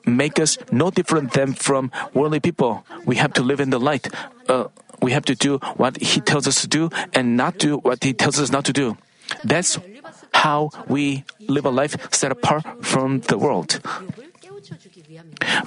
make 0.04 0.38
us 0.38 0.58
no 0.72 0.90
different 0.90 1.32
than 1.32 1.52
from 1.54 1.90
worldly 2.14 2.40
people. 2.40 2.84
We 3.04 3.16
have 3.16 3.32
to 3.34 3.42
live 3.42 3.60
in 3.60 3.70
the 3.70 3.80
light. 3.80 4.08
Uh, 4.48 4.68
we 5.00 5.12
have 5.12 5.24
to 5.26 5.34
do 5.34 5.58
what 5.76 6.00
he 6.00 6.20
tells 6.20 6.46
us 6.48 6.60
to 6.62 6.68
do 6.68 6.90
and 7.14 7.36
not 7.36 7.58
do 7.58 7.78
what 7.78 8.02
he 8.02 8.12
tells 8.12 8.38
us 8.40 8.50
not 8.50 8.64
to 8.66 8.72
do. 8.72 8.96
That's 9.44 9.78
how 10.44 10.70
we 10.86 11.24
live 11.48 11.66
a 11.66 11.70
life 11.70 11.96
set 12.14 12.30
apart 12.30 12.64
from 12.82 13.20
the 13.26 13.38
world. 13.38 13.80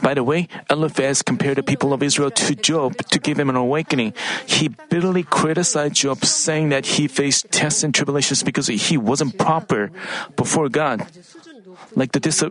By 0.02 0.14
the 0.14 0.24
way, 0.24 0.48
Eliphaz 0.70 1.22
compared 1.22 1.58
the 1.58 1.64
people 1.64 1.94
of 1.94 2.02
Israel 2.04 2.32
to 2.32 2.56
Job 2.56 2.96
to 3.12 3.20
give 3.20 3.40
him 3.40 3.50
an 3.50 3.56
awakening. 3.56 4.14
He 4.48 4.70
bitterly 4.70 5.24
criticized 5.24 5.96
Job, 5.96 6.24
saying 6.24 6.70
that 6.70 6.98
he 6.98 7.08
faced 7.08 7.52
tests 7.52 7.84
and 7.84 7.94
tribulations 7.94 8.44
because 8.44 8.68
he 8.68 8.98
wasn't 8.98 9.38
proper 9.38 9.92
before 10.36 10.70
God. 10.70 11.04
Like 11.96 12.12
the 12.12 12.20
dis- 12.20 12.44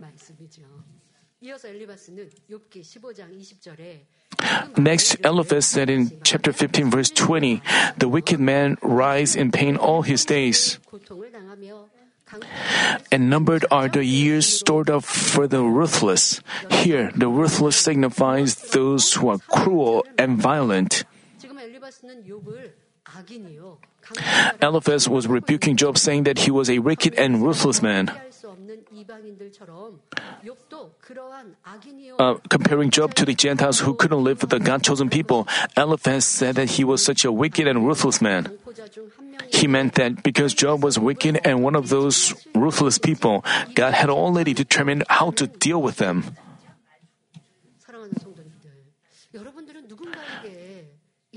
Next, 4.77 5.17
Eliphaz 5.25 5.65
said 5.65 5.89
in 5.89 6.21
chapter 6.23 6.53
15, 6.53 6.89
verse 6.91 7.09
20, 7.09 7.61
The 7.97 8.07
wicked 8.07 8.39
man 8.39 8.77
rise 8.81 9.35
in 9.35 9.51
pain 9.51 9.75
all 9.75 10.03
his 10.03 10.25
days. 10.25 10.77
And 13.11 13.29
numbered 13.29 13.65
are 13.71 13.87
the 13.87 14.05
years 14.05 14.47
stored 14.47 14.89
up 14.89 15.03
for 15.03 15.47
the 15.47 15.63
ruthless. 15.63 16.41
Here, 16.69 17.11
the 17.15 17.27
ruthless 17.27 17.75
signifies 17.75 18.55
those 18.71 19.13
who 19.13 19.29
are 19.29 19.39
cruel 19.39 20.05
and 20.17 20.37
violent. 20.37 21.03
Eliphaz 24.61 25.09
was 25.09 25.27
rebuking 25.27 25.75
Job, 25.75 25.97
saying 25.97 26.23
that 26.23 26.39
he 26.39 26.51
was 26.51 26.69
a 26.69 26.79
wicked 26.79 27.13
and 27.15 27.43
ruthless 27.43 27.81
man 27.81 28.11
uh, 32.19 32.35
comparing 32.49 32.89
Job 32.89 33.13
to 33.15 33.25
the 33.25 33.33
Gentiles 33.33 33.79
who 33.79 33.93
couldn't 33.93 34.23
live 34.23 34.41
with 34.41 34.49
the 34.49 34.59
God 34.59 34.83
chosen 34.83 35.09
people, 35.09 35.47
Eliphaz 35.75 36.25
said 36.25 36.55
that 36.55 36.71
he 36.71 36.83
was 36.83 37.03
such 37.03 37.25
a 37.25 37.31
wicked 37.31 37.67
and 37.67 37.85
ruthless 37.85 38.21
man. 38.21 38.57
He 39.51 39.67
meant 39.67 39.95
that 39.95 40.23
because 40.23 40.53
Job 40.53 40.83
was 40.83 40.97
wicked 40.97 41.39
and 41.43 41.63
one 41.63 41.75
of 41.75 41.89
those 41.89 42.33
ruthless 42.55 42.97
people, 42.97 43.43
God 43.75 43.93
had 43.93 44.09
already 44.09 44.53
determined 44.53 45.03
how 45.09 45.31
to 45.31 45.47
deal 45.47 45.81
with 45.81 45.97
them. 45.97 46.35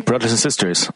Brothers 0.04 0.32
and 0.32 0.40
sisters, 0.40 0.90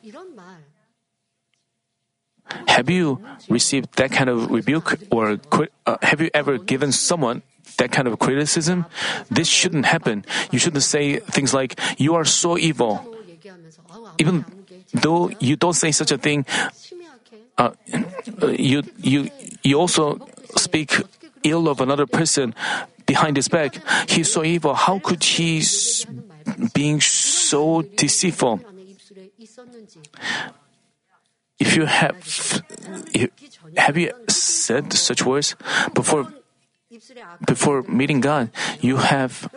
have 2.68 2.90
you 2.90 3.20
received 3.48 3.96
that 3.96 4.12
kind 4.12 4.30
of 4.30 4.50
rebuke 4.50 4.98
or 5.10 5.38
uh, 5.86 5.96
have 6.02 6.20
you 6.20 6.30
ever 6.34 6.58
given 6.58 6.92
someone 6.92 7.42
that 7.76 7.92
kind 7.92 8.08
of 8.08 8.18
criticism? 8.18 8.86
This 9.30 9.48
shouldn't 9.48 9.86
happen. 9.86 10.24
You 10.50 10.58
shouldn't 10.58 10.82
say 10.82 11.18
things 11.18 11.54
like, 11.54 11.78
you 11.98 12.14
are 12.14 12.24
so 12.24 12.58
evil. 12.58 13.14
Even 14.18 14.44
though 14.92 15.30
you 15.40 15.56
don't 15.56 15.74
say 15.74 15.92
such 15.92 16.10
a 16.10 16.18
thing, 16.18 16.46
uh, 17.56 17.70
you, 18.56 18.82
you, 18.98 19.30
you 19.62 19.78
also 19.78 20.18
speak 20.56 21.02
ill 21.44 21.68
of 21.68 21.80
another 21.80 22.06
person 22.06 22.54
behind 23.06 23.36
his 23.36 23.48
back. 23.48 23.80
He's 24.08 24.30
so 24.30 24.44
evil. 24.44 24.74
How 24.74 24.98
could 24.98 25.22
he 25.24 25.62
being 26.74 27.00
so 27.00 27.82
deceitful? 27.82 28.60
If 31.58 31.76
you 31.76 31.86
have, 31.86 32.16
if, 33.12 33.30
have 33.76 33.98
you 33.98 34.12
said 34.28 34.92
such 34.92 35.24
words 35.26 35.56
before, 35.94 36.32
before 37.46 37.82
meeting 37.82 38.20
God? 38.20 38.50
You 38.80 38.96
have. 38.98 39.50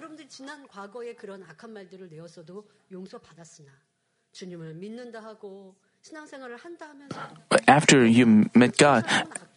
After 7.68 8.06
you 8.06 8.50
met 8.56 8.78
God 8.78 9.06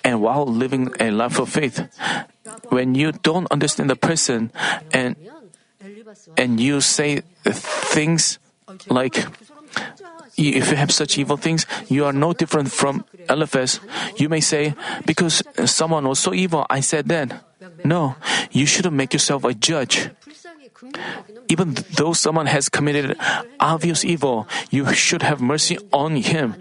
and 0.05 0.21
while 0.21 0.45
living 0.45 0.93
a 1.01 1.11
life 1.11 1.39
of 1.39 1.49
faith, 1.49 1.81
when 2.69 2.95
you 2.95 3.13
don't 3.13 3.47
understand 3.51 3.89
the 3.89 3.97
person 3.97 4.53
and 4.93 5.17
and 6.37 6.61
you 6.61 6.81
say 6.81 7.23
things 7.45 8.39
like 8.89 9.27
if 10.37 10.71
you 10.71 10.77
have 10.77 10.91
such 10.91 11.19
evil 11.19 11.37
things, 11.37 11.67
you 11.89 12.05
are 12.05 12.13
no 12.13 12.33
different 12.33 12.73
from 12.73 13.05
Eliphaz. 13.29 13.81
You 14.17 14.29
may 14.29 14.41
say, 14.41 14.75
because 15.07 15.43
someone 15.65 16.09
was 16.09 16.19
so 16.19 16.35
evil, 16.35 16.67
I 16.71 16.81
said 16.81 17.07
then. 17.09 17.41
No, 17.85 18.17
you 18.51 18.67
shouldn't 18.67 18.95
make 18.95 19.13
yourself 19.13 19.45
a 19.45 19.55
judge. 19.55 20.11
Even 21.49 21.77
though 21.97 22.13
someone 22.13 22.47
has 22.47 22.69
committed 22.69 23.17
obvious 23.61 24.05
evil, 24.05 24.49
you 24.71 24.93
should 24.93 25.23
have 25.23 25.41
mercy 25.41 25.79
on 25.93 26.17
him. 26.17 26.57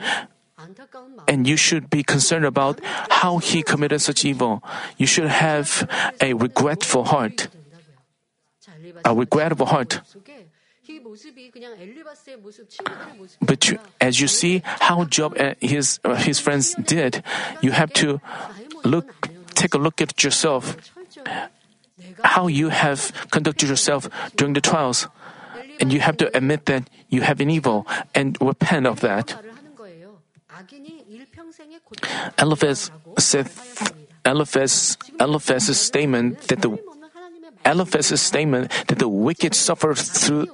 And 1.28 1.48
you 1.48 1.56
should 1.56 1.90
be 1.90 2.04
concerned 2.04 2.46
about 2.46 2.80
how 3.10 3.38
he 3.38 3.64
committed 3.64 4.02
such 4.02 4.26
evil. 4.26 4.64
You 4.98 5.08
should 5.08 5.28
have 5.28 5.88
a 6.22 6.34
regretful 6.34 7.06
heart. 7.06 7.48
A 9.06 9.16
regrettable 9.16 9.68
heart. 9.68 10.02
But 13.42 13.70
you, 13.70 13.80
as 14.00 14.20
you 14.20 14.28
see 14.28 14.62
how 14.64 15.06
Job 15.06 15.36
and 15.38 15.56
his, 15.60 16.00
uh, 16.04 16.16
his 16.16 16.40
friends 16.40 16.76
did, 16.76 17.24
you 17.62 17.72
have 17.72 17.92
to 17.94 18.22
look, 18.84 19.30
take 19.56 19.74
a 19.74 19.78
look 19.78 20.02
at 20.02 20.24
yourself, 20.24 20.78
how 22.24 22.48
you 22.48 22.70
have 22.70 23.12
conducted 23.32 23.70
yourself 23.70 24.10
during 24.36 24.54
the 24.54 24.62
trials. 24.62 25.08
And 25.80 25.92
you 25.92 26.00
have 26.00 26.18
to 26.18 26.36
admit 26.38 26.66
that 26.68 26.90
you 27.10 27.22
have 27.22 27.42
an 27.42 27.50
evil 27.50 27.88
and 28.14 28.38
repent 28.40 28.88
of 28.88 29.02
that. 29.02 29.36
Eliphaz 32.38 32.92
said, 33.18 33.50
Eliphaz, 34.26 34.98
Eliphaz's 35.20 35.80
statement 35.80 36.40
that 36.48 36.62
the 36.62 36.78
Eliphaz's 37.66 38.22
statement 38.22 38.72
that 38.88 39.00
the 39.00 39.08
wicked 39.08 39.56
suffer 39.56 39.94
through 39.96 40.48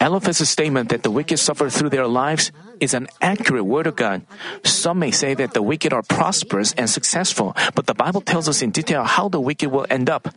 Eliphaz's 0.00 0.50
statement 0.50 0.88
that 0.90 1.02
the 1.02 1.10
wicked 1.10 1.38
suffer 1.38 1.70
through 1.70 1.90
their 1.90 2.06
lives 2.06 2.52
is 2.80 2.94
an 2.94 3.08
accurate 3.20 3.64
word 3.64 3.86
of 3.86 3.96
God. 3.96 4.22
Some 4.64 4.98
may 4.98 5.10
say 5.10 5.34
that 5.34 5.54
the 5.54 5.62
wicked 5.62 5.92
are 5.92 6.02
prosperous 6.02 6.72
and 6.74 6.90
successful, 6.90 7.54
but 7.74 7.86
the 7.86 7.94
Bible 7.94 8.20
tells 8.20 8.48
us 8.48 8.62
in 8.62 8.70
detail 8.70 9.04
how 9.04 9.28
the 9.28 9.40
wicked 9.40 9.70
will 9.70 9.86
end 9.88 10.10
up. 10.10 10.28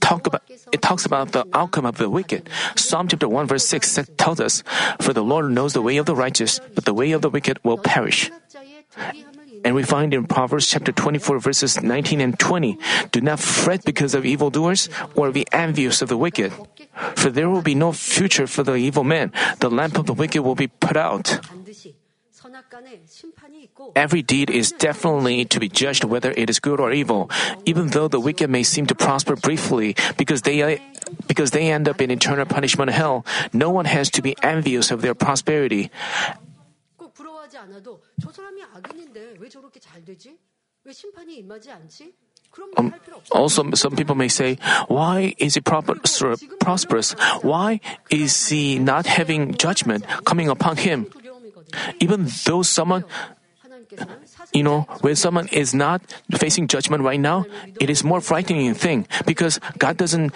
Talk 0.00 0.26
about, 0.26 0.42
it 0.72 0.82
talks 0.82 1.06
about 1.06 1.32
the 1.32 1.46
outcome 1.52 1.86
of 1.86 1.98
the 1.98 2.10
wicked. 2.10 2.48
Psalm 2.76 3.08
chapter 3.08 3.28
1 3.28 3.46
verse 3.46 3.66
6 3.66 3.98
tells 4.16 4.40
us, 4.40 4.62
For 5.00 5.12
the 5.12 5.22
Lord 5.22 5.50
knows 5.50 5.72
the 5.72 5.82
way 5.82 5.96
of 5.96 6.06
the 6.06 6.16
righteous, 6.16 6.60
but 6.74 6.84
the 6.84 6.94
way 6.94 7.12
of 7.12 7.22
the 7.22 7.30
wicked 7.30 7.58
will 7.64 7.78
perish. 7.78 8.30
And 9.64 9.74
we 9.74 9.82
find 9.82 10.14
in 10.14 10.26
Proverbs 10.26 10.68
chapter 10.68 10.92
24, 10.92 11.38
verses 11.40 11.82
19 11.82 12.20
and 12.20 12.38
20 12.38 12.78
do 13.10 13.20
not 13.20 13.40
fret 13.40 13.84
because 13.84 14.14
of 14.14 14.24
evildoers 14.24 14.88
or 15.14 15.30
be 15.32 15.46
envious 15.52 16.02
of 16.02 16.08
the 16.08 16.16
wicked. 16.16 16.52
For 17.15 17.31
there 17.31 17.49
will 17.49 17.61
be 17.63 17.75
no 17.75 17.91
future 17.91 18.47
for 18.47 18.63
the 18.63 18.75
evil 18.75 19.03
man. 19.03 19.31
The 19.59 19.69
lamp 19.69 19.97
of 19.97 20.05
the 20.05 20.13
wicked 20.13 20.43
will 20.43 20.55
be 20.55 20.67
put 20.67 20.97
out. 20.97 21.39
반드시 21.41 21.95
선악간에 22.31 23.03
심판이 23.07 23.63
있고 23.63 23.93
Every 23.95 24.21
deed 24.21 24.51
is 24.51 24.71
definitely 24.75 25.45
to 25.45 25.59
be 25.59 25.69
judged 25.69 26.03
whether 26.03 26.31
it 26.35 26.49
is 26.49 26.59
good 26.59 26.81
or 26.81 26.91
evil, 26.91 27.29
even 27.65 27.89
though 27.91 28.09
the 28.09 28.19
wicked 28.19 28.49
may 28.49 28.63
seem 28.63 28.85
to 28.87 28.95
prosper 28.95 29.35
briefly 29.35 29.95
because 30.17 30.41
they 30.43 30.81
because 31.27 31.51
they 31.51 31.71
end 31.71 31.87
up 31.87 32.01
in 32.01 32.11
eternal 32.11 32.45
punishment 32.45 32.89
in 32.91 32.95
hell. 32.95 33.25
No 33.53 33.69
one 33.69 33.85
has 33.85 34.09
to 34.11 34.21
be 34.21 34.35
envious 34.43 34.91
of 34.91 35.01
their 35.01 35.15
prosperity. 35.15 35.89
꼭 36.97 37.13
부러워하지 37.13 37.57
않아도 37.57 38.01
저 38.21 38.31
사람이 38.31 38.61
악인인데 38.75 39.35
왜 39.39 39.47
저렇게 39.47 39.79
잘 39.79 40.03
되지? 40.03 40.37
왜 40.83 40.91
심판이 40.91 41.37
임하지 41.37 41.71
않지? 41.71 42.13
Um, 42.76 42.94
also, 43.30 43.70
some 43.74 43.96
people 43.96 44.14
may 44.14 44.28
say, 44.28 44.58
why 44.88 45.34
is 45.38 45.54
he 45.54 45.60
prosperous? 45.60 47.12
Why 47.42 47.80
is 48.10 48.48
he 48.48 48.78
not 48.78 49.06
having 49.06 49.54
judgment 49.54 50.06
coming 50.24 50.48
upon 50.48 50.76
him? 50.78 51.06
Even 52.00 52.26
though 52.46 52.62
someone, 52.62 53.04
you 54.52 54.62
know, 54.62 54.86
when 55.00 55.16
someone 55.16 55.48
is 55.48 55.74
not 55.74 56.02
facing 56.36 56.66
judgment 56.68 57.02
right 57.02 57.20
now, 57.20 57.44
it 57.80 57.90
is 57.90 58.02
more 58.02 58.20
frightening 58.20 58.74
thing 58.74 59.06
because 59.26 59.60
God 59.76 59.96
doesn't 59.96 60.32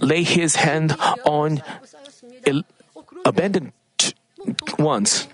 lay 0.00 0.22
his 0.22 0.56
hand 0.56 0.96
on 1.24 1.62
abandoned 3.24 3.72
ones 4.78 5.26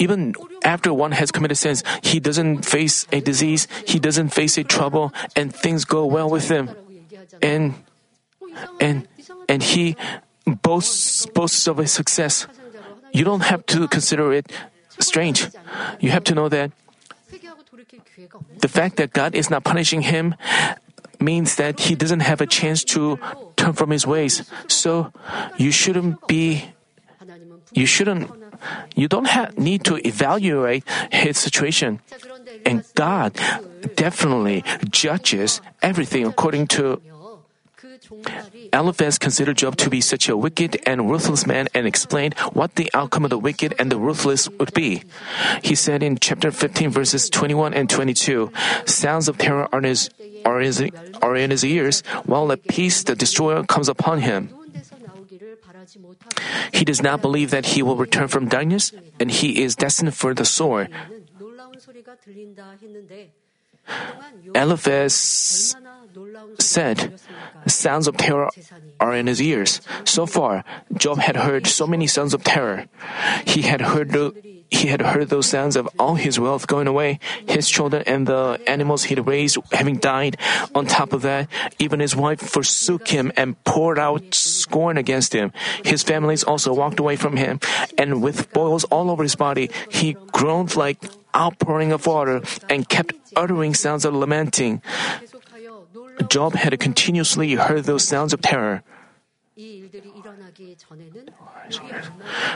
even 0.00 0.34
after 0.64 0.92
one 0.92 1.12
has 1.12 1.30
committed 1.30 1.60
sins, 1.60 1.84
he 2.02 2.18
doesn't 2.18 2.64
face 2.64 3.06
a 3.12 3.20
disease, 3.20 3.68
he 3.86 4.00
doesn't 4.00 4.30
face 4.30 4.56
a 4.56 4.64
trouble, 4.64 5.12
and 5.36 5.54
things 5.54 5.84
go 5.84 6.06
well 6.06 6.28
with 6.28 6.48
him. 6.48 6.72
And 7.44 7.74
and 8.80 9.06
and 9.48 9.62
he 9.62 9.94
boasts 10.46 11.26
boasts 11.26 11.68
of 11.68 11.78
a 11.78 11.86
success. 11.86 12.48
You 13.12 13.24
don't 13.24 13.44
have 13.44 13.66
to 13.76 13.86
consider 13.88 14.32
it 14.32 14.50
strange. 14.98 15.46
You 16.00 16.10
have 16.10 16.24
to 16.24 16.34
know 16.34 16.48
that 16.48 16.72
the 18.58 18.68
fact 18.68 18.96
that 18.96 19.12
God 19.12 19.34
is 19.34 19.50
not 19.50 19.64
punishing 19.64 20.00
him 20.02 20.34
means 21.20 21.56
that 21.56 21.80
he 21.80 21.94
doesn't 21.94 22.20
have 22.20 22.40
a 22.40 22.46
chance 22.46 22.82
to 22.96 23.20
turn 23.56 23.74
from 23.74 23.90
his 23.90 24.06
ways. 24.06 24.48
So 24.68 25.12
you 25.58 25.70
shouldn't 25.70 26.26
be 26.26 26.72
you 27.72 27.86
shouldn't 27.86 28.39
you 28.94 29.08
don't 29.08 29.28
need 29.58 29.84
to 29.84 29.96
evaluate 30.06 30.84
his 31.12 31.38
situation. 31.38 32.00
And 32.66 32.84
God 32.94 33.38
definitely 33.94 34.64
judges 34.90 35.60
everything 35.82 36.26
according 36.26 36.66
to 36.78 37.00
Eliphaz 38.72 39.18
considered 39.18 39.58
Job 39.58 39.76
to 39.76 39.90
be 39.90 40.00
such 40.00 40.28
a 40.28 40.36
wicked 40.36 40.80
and 40.86 41.10
ruthless 41.10 41.46
man 41.46 41.68
and 41.74 41.86
explained 41.86 42.34
what 42.52 42.74
the 42.74 42.90
outcome 42.94 43.24
of 43.24 43.30
the 43.30 43.38
wicked 43.38 43.74
and 43.78 43.90
the 43.90 43.98
ruthless 43.98 44.48
would 44.48 44.72
be. 44.74 45.02
He 45.62 45.74
said 45.74 46.02
in 46.02 46.18
chapter 46.18 46.50
15, 46.50 46.90
verses 46.90 47.30
21 47.30 47.74
and 47.74 47.88
22, 47.88 48.52
Sounds 48.86 49.28
of 49.28 49.38
terror 49.38 49.68
are 49.72 49.78
in 49.78 49.84
his, 49.84 50.10
are 50.44 50.60
in 50.60 50.66
his, 50.66 50.82
are 51.22 51.36
in 51.36 51.50
his 51.50 51.64
ears, 51.64 52.02
while 52.24 52.50
at 52.52 52.66
peace 52.66 53.02
the 53.02 53.14
destroyer 53.14 53.64
comes 53.64 53.88
upon 53.88 54.20
him. 54.20 54.50
He 56.72 56.84
does 56.84 57.02
not 57.02 57.22
believe 57.22 57.50
that 57.50 57.76
he 57.76 57.82
will 57.82 57.96
return 57.96 58.28
from 58.28 58.48
darkness, 58.48 58.92
and 59.18 59.30
he 59.30 59.62
is 59.62 59.74
destined 59.76 60.14
for 60.14 60.34
the 60.34 60.44
sword. 60.44 60.88
Eliphaz 64.54 65.76
said, 66.58 67.20
Sounds 67.66 68.08
of 68.08 68.16
terror 68.16 68.50
are 68.98 69.14
in 69.14 69.26
his 69.26 69.40
ears. 69.40 69.80
So 70.04 70.26
far, 70.26 70.64
Job 70.96 71.18
had 71.18 71.36
heard 71.36 71.66
so 71.66 71.86
many 71.86 72.06
sounds 72.06 72.34
of 72.34 72.42
terror. 72.42 72.86
He 73.46 73.62
had 73.62 73.80
heard 73.80 74.10
the, 74.10 74.32
he 74.70 74.88
had 74.88 75.02
heard 75.02 75.28
those 75.28 75.46
sounds 75.46 75.76
of 75.76 75.88
all 75.98 76.14
his 76.14 76.40
wealth 76.40 76.66
going 76.66 76.86
away, 76.86 77.18
his 77.46 77.68
children 77.68 78.02
and 78.06 78.26
the 78.26 78.60
animals 78.66 79.04
he'd 79.04 79.20
raised 79.26 79.58
having 79.72 79.98
died. 79.98 80.36
On 80.74 80.86
top 80.86 81.12
of 81.12 81.22
that, 81.22 81.48
even 81.78 82.00
his 82.00 82.16
wife 82.16 82.40
forsook 82.40 83.08
him 83.08 83.32
and 83.36 83.62
poured 83.64 83.98
out 83.98 84.34
scorn 84.34 84.96
against 84.96 85.32
him. 85.32 85.52
His 85.84 86.02
families 86.02 86.44
also 86.44 86.72
walked 86.72 86.98
away 86.98 87.16
from 87.16 87.36
him, 87.36 87.60
and 87.98 88.22
with 88.22 88.52
boils 88.52 88.84
all 88.84 89.10
over 89.10 89.22
his 89.22 89.36
body, 89.36 89.70
he 89.90 90.16
groaned 90.32 90.76
like 90.76 90.98
outpouring 91.34 91.92
of 91.92 92.06
water 92.06 92.42
and 92.68 92.88
kept 92.88 93.14
uttering 93.36 93.74
sounds 93.74 94.04
of 94.04 94.14
lamenting. 94.14 94.82
Job 96.28 96.54
had 96.54 96.78
continuously 96.78 97.54
heard 97.54 97.84
those 97.84 98.06
sounds 98.06 98.32
of 98.32 98.40
terror. 98.40 98.82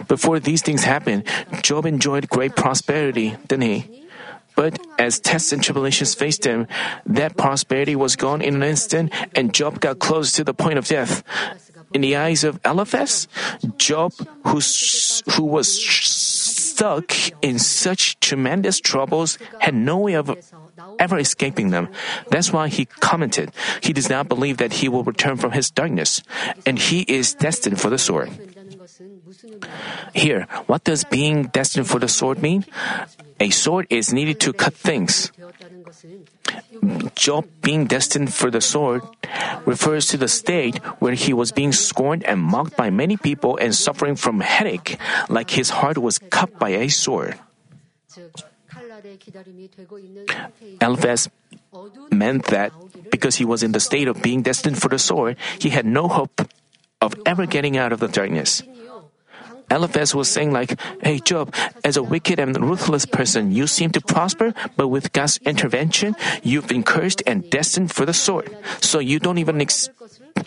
Before 0.08 0.40
these 0.40 0.62
things 0.62 0.84
happened, 0.84 1.24
Job 1.62 1.86
enjoyed 1.86 2.28
great 2.28 2.56
prosperity, 2.56 3.36
didn't 3.48 3.62
he? 3.62 4.04
But 4.54 4.78
as 4.98 5.18
tests 5.18 5.52
and 5.52 5.62
tribulations 5.62 6.14
faced 6.14 6.46
him, 6.46 6.68
that 7.06 7.36
prosperity 7.36 7.96
was 7.96 8.14
gone 8.16 8.40
in 8.40 8.54
an 8.54 8.62
instant, 8.62 9.12
and 9.34 9.52
Job 9.52 9.80
got 9.80 9.98
close 9.98 10.32
to 10.32 10.44
the 10.44 10.54
point 10.54 10.78
of 10.78 10.86
death. 10.86 11.24
In 11.92 12.00
the 12.00 12.16
eyes 12.16 12.44
of 12.44 12.60
Eliphaz, 12.64 13.28
Job, 13.76 14.12
who, 14.46 14.60
who 15.34 15.44
was 15.44 15.70
stuck 16.74 17.14
in 17.38 17.58
such 17.58 18.18
tremendous 18.18 18.82
troubles, 18.82 19.38
had 19.60 19.74
no 19.74 19.98
way 19.98 20.14
of 20.14 20.34
ever 20.98 21.18
escaping 21.18 21.70
them. 21.70 21.86
That's 22.30 22.50
why 22.50 22.66
he 22.66 22.86
commented, 22.98 23.54
He 23.80 23.92
does 23.92 24.10
not 24.10 24.26
believe 24.26 24.58
that 24.58 24.82
he 24.82 24.90
will 24.90 25.06
return 25.06 25.36
from 25.36 25.52
his 25.52 25.70
darkness, 25.70 26.22
and 26.66 26.78
he 26.78 27.06
is 27.06 27.34
destined 27.34 27.80
for 27.80 27.90
the 27.90 27.98
sword. 27.98 28.30
Here, 30.14 30.46
what 30.66 30.82
does 30.82 31.04
being 31.04 31.46
destined 31.54 31.86
for 31.86 31.98
the 32.02 32.08
sword 32.10 32.42
mean? 32.42 32.66
A 33.38 33.50
sword 33.50 33.86
is 33.90 34.12
needed 34.12 34.40
to 34.40 34.52
cut 34.52 34.74
things. 34.74 35.30
Job 37.14 37.46
being 37.62 37.86
destined 37.86 38.32
for 38.32 38.50
the 38.50 38.60
sword 38.60 39.02
refers 39.64 40.06
to 40.08 40.16
the 40.16 40.28
state 40.28 40.78
where 40.98 41.14
he 41.14 41.32
was 41.32 41.52
being 41.52 41.72
scorned 41.72 42.24
and 42.24 42.40
mocked 42.40 42.76
by 42.76 42.90
many 42.90 43.16
people 43.16 43.56
and 43.56 43.74
suffering 43.74 44.16
from 44.16 44.40
headache, 44.40 44.98
like 45.28 45.50
his 45.50 45.70
heart 45.70 45.98
was 45.98 46.18
cut 46.18 46.58
by 46.58 46.70
a 46.70 46.88
sword. 46.88 47.38
Eliphaz 50.80 51.28
meant 52.10 52.44
that 52.46 52.72
because 53.10 53.36
he 53.36 53.44
was 53.44 53.62
in 53.62 53.72
the 53.72 53.80
state 53.80 54.08
of 54.08 54.22
being 54.22 54.42
destined 54.42 54.80
for 54.80 54.88
the 54.88 54.98
sword, 54.98 55.36
he 55.58 55.70
had 55.70 55.86
no 55.86 56.08
hope 56.08 56.42
of 57.00 57.14
ever 57.26 57.46
getting 57.46 57.76
out 57.76 57.92
of 57.92 58.00
the 58.00 58.08
darkness. 58.08 58.62
Eliphaz 59.70 60.14
was 60.14 60.30
saying 60.30 60.52
like, 60.52 60.78
Hey 61.02 61.18
Job, 61.18 61.54
as 61.84 61.96
a 61.96 62.02
wicked 62.02 62.38
and 62.38 62.56
ruthless 62.60 63.06
person, 63.06 63.52
you 63.52 63.66
seem 63.66 63.90
to 63.92 64.00
prosper, 64.00 64.54
but 64.76 64.88
with 64.88 65.12
God's 65.12 65.38
intervention, 65.38 66.16
you've 66.42 66.68
been 66.68 66.82
cursed 66.82 67.22
and 67.26 67.48
destined 67.50 67.92
for 67.92 68.06
the 68.06 68.14
sword. 68.14 68.54
So 68.80 68.98
you 68.98 69.18
don't 69.18 69.38
even 69.38 69.60
ex- 69.60 69.90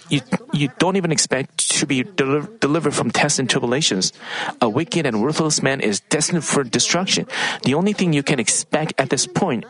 you, 0.09 0.21
you 0.53 0.69
don't 0.77 0.95
even 0.95 1.11
expect 1.11 1.69
to 1.79 1.85
be 1.85 2.03
delivered 2.03 2.93
from 2.93 3.11
tests 3.11 3.39
and 3.39 3.49
tribulations. 3.49 4.13
A 4.61 4.69
wicked 4.69 5.05
and 5.05 5.23
ruthless 5.23 5.61
man 5.61 5.81
is 5.81 5.99
destined 6.01 6.43
for 6.43 6.63
destruction. 6.63 7.27
The 7.63 7.73
only 7.73 7.93
thing 7.93 8.13
you 8.13 8.23
can 8.23 8.39
expect 8.39 8.93
at 8.97 9.09
this 9.09 9.27
point 9.27 9.65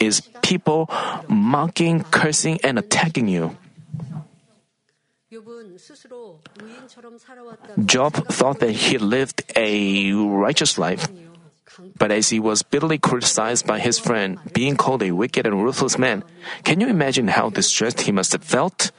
is 0.00 0.20
people 0.42 0.90
mocking, 1.28 2.02
cursing, 2.10 2.58
and 2.62 2.78
attacking 2.78 3.28
you. 3.28 3.56
Job 7.84 8.14
thought 8.28 8.60
that 8.60 8.70
he 8.70 8.98
lived 8.98 9.42
a 9.56 10.12
righteous 10.12 10.78
life. 10.78 11.08
But 11.98 12.12
as 12.12 12.30
he 12.30 12.38
was 12.38 12.62
bitterly 12.62 12.98
criticized 12.98 13.66
by 13.66 13.80
his 13.80 13.98
friend, 13.98 14.38
being 14.52 14.76
called 14.76 15.02
a 15.02 15.10
wicked 15.10 15.46
and 15.46 15.62
ruthless 15.62 15.98
man, 15.98 16.22
can 16.62 16.80
you 16.80 16.88
imagine 16.88 17.28
how 17.28 17.50
distressed 17.50 18.02
he 18.02 18.12
must 18.12 18.32
have 18.32 18.44
felt? 18.44 18.92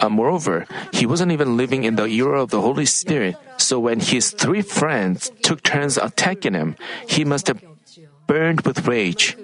Uh, 0.00 0.08
moreover, 0.08 0.66
he 0.92 1.06
wasn't 1.06 1.30
even 1.32 1.56
living 1.56 1.84
in 1.84 1.94
the 1.96 2.06
era 2.06 2.42
of 2.42 2.50
the 2.50 2.60
Holy 2.60 2.86
Spirit, 2.86 3.36
so 3.56 3.78
when 3.78 4.00
his 4.00 4.30
three 4.30 4.62
friends 4.62 5.30
took 5.42 5.62
turns 5.62 5.96
attacking 5.96 6.54
him, 6.54 6.74
he 7.08 7.24
must 7.24 7.46
have 7.46 7.62
burned 8.26 8.62
with 8.62 8.86
rage. 8.86 9.36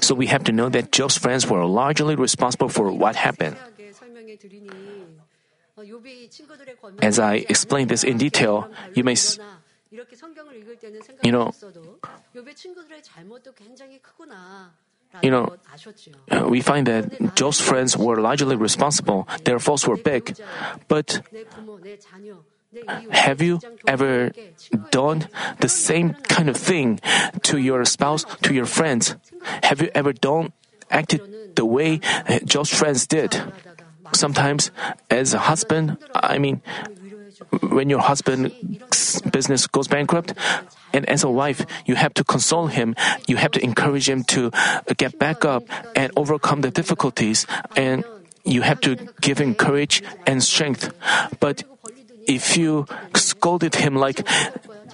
So 0.00 0.14
we 0.14 0.26
have 0.26 0.44
to 0.44 0.52
know 0.52 0.68
that 0.68 0.92
Job's 0.92 1.16
friends 1.18 1.46
were 1.48 1.64
largely 1.64 2.14
responsible 2.14 2.68
for 2.68 2.92
what 2.92 3.16
happened. 3.16 3.56
As 7.00 7.18
I 7.18 7.46
explain 7.48 7.88
this 7.88 8.04
in 8.04 8.18
detail, 8.18 8.68
you 8.94 9.04
may 9.04 9.12
s- 9.12 9.38
you 11.22 11.32
know, 11.32 11.52
you 15.22 15.30
know, 15.30 15.48
uh, 16.30 16.46
we 16.48 16.60
find 16.60 16.86
that 16.86 17.34
Job's 17.34 17.60
friends 17.60 17.96
were 17.96 18.20
largely 18.20 18.56
responsible. 18.56 19.26
Their 19.44 19.58
faults 19.58 19.86
were 19.86 19.96
big, 19.96 20.36
but 20.88 21.22
have 23.10 23.42
you 23.42 23.60
ever 23.86 24.30
done 24.90 25.28
the 25.58 25.68
same 25.68 26.14
kind 26.30 26.48
of 26.48 26.56
thing 26.56 27.00
to 27.42 27.58
your 27.58 27.84
spouse, 27.84 28.24
to 28.42 28.54
your 28.54 28.66
friends? 28.66 29.16
Have 29.62 29.80
you 29.80 29.90
ever 29.94 30.12
done 30.12 30.52
acted 30.90 31.56
the 31.56 31.64
way 31.64 32.00
Job's 32.44 32.70
friends 32.70 33.06
did? 33.06 33.34
Sometimes, 34.14 34.70
as 35.10 35.34
a 35.34 35.38
husband, 35.38 35.96
I 36.14 36.38
mean, 36.38 36.62
when 37.62 37.90
your 37.90 38.00
husband's 38.00 39.20
business 39.22 39.66
goes 39.66 39.88
bankrupt, 39.88 40.34
and 40.92 41.08
as 41.08 41.22
a 41.22 41.30
wife, 41.30 41.64
you 41.86 41.94
have 41.94 42.14
to 42.14 42.24
console 42.24 42.66
him, 42.66 42.94
you 43.26 43.36
have 43.36 43.52
to 43.52 43.62
encourage 43.62 44.08
him 44.08 44.24
to 44.24 44.50
get 44.96 45.18
back 45.18 45.44
up 45.44 45.62
and 45.94 46.12
overcome 46.16 46.60
the 46.60 46.70
difficulties, 46.70 47.46
and 47.76 48.04
you 48.44 48.62
have 48.62 48.80
to 48.80 48.96
give 49.20 49.38
him 49.38 49.54
courage 49.54 50.02
and 50.26 50.42
strength. 50.42 50.90
But 51.38 51.62
if 52.26 52.56
you 52.56 52.86
scolded 53.14 53.76
him 53.76 53.94
like, 53.96 54.26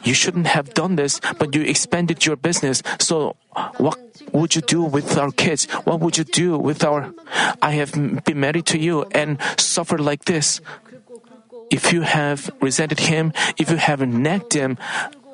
you 0.05 0.15
shouldn't 0.15 0.47
have 0.47 0.75
done 0.75 0.97
this, 0.97 1.21
but 1.39 1.55
you 1.55 1.63
expanded 1.63 2.25
your 2.25 2.37
business, 2.37 2.83
so 2.99 3.37
what 3.79 3.99
would 4.33 4.55
you 4.55 4.63
do 4.63 4.83
with 4.83 5.17
our 5.19 5.33
kids? 5.33 5.67
What 5.85 6.01
would 6.01 6.19
you 6.19 6.25
do 6.25 6.59
with 6.59 6.85
our. 6.85 7.13
I 7.63 7.73
have 7.73 7.93
been 8.25 8.41
married 8.41 8.67
to 8.67 8.79
you 8.79 9.05
and 9.13 9.39
suffered 9.59 10.01
like 10.01 10.25
this. 10.25 10.61
If 11.71 11.93
you 11.93 12.03
have 12.03 12.51
resented 12.61 13.01
him, 13.01 13.33
if 13.59 13.71
you 13.71 13.77
have 13.77 14.07
nagged 14.07 14.53
him 14.53 14.79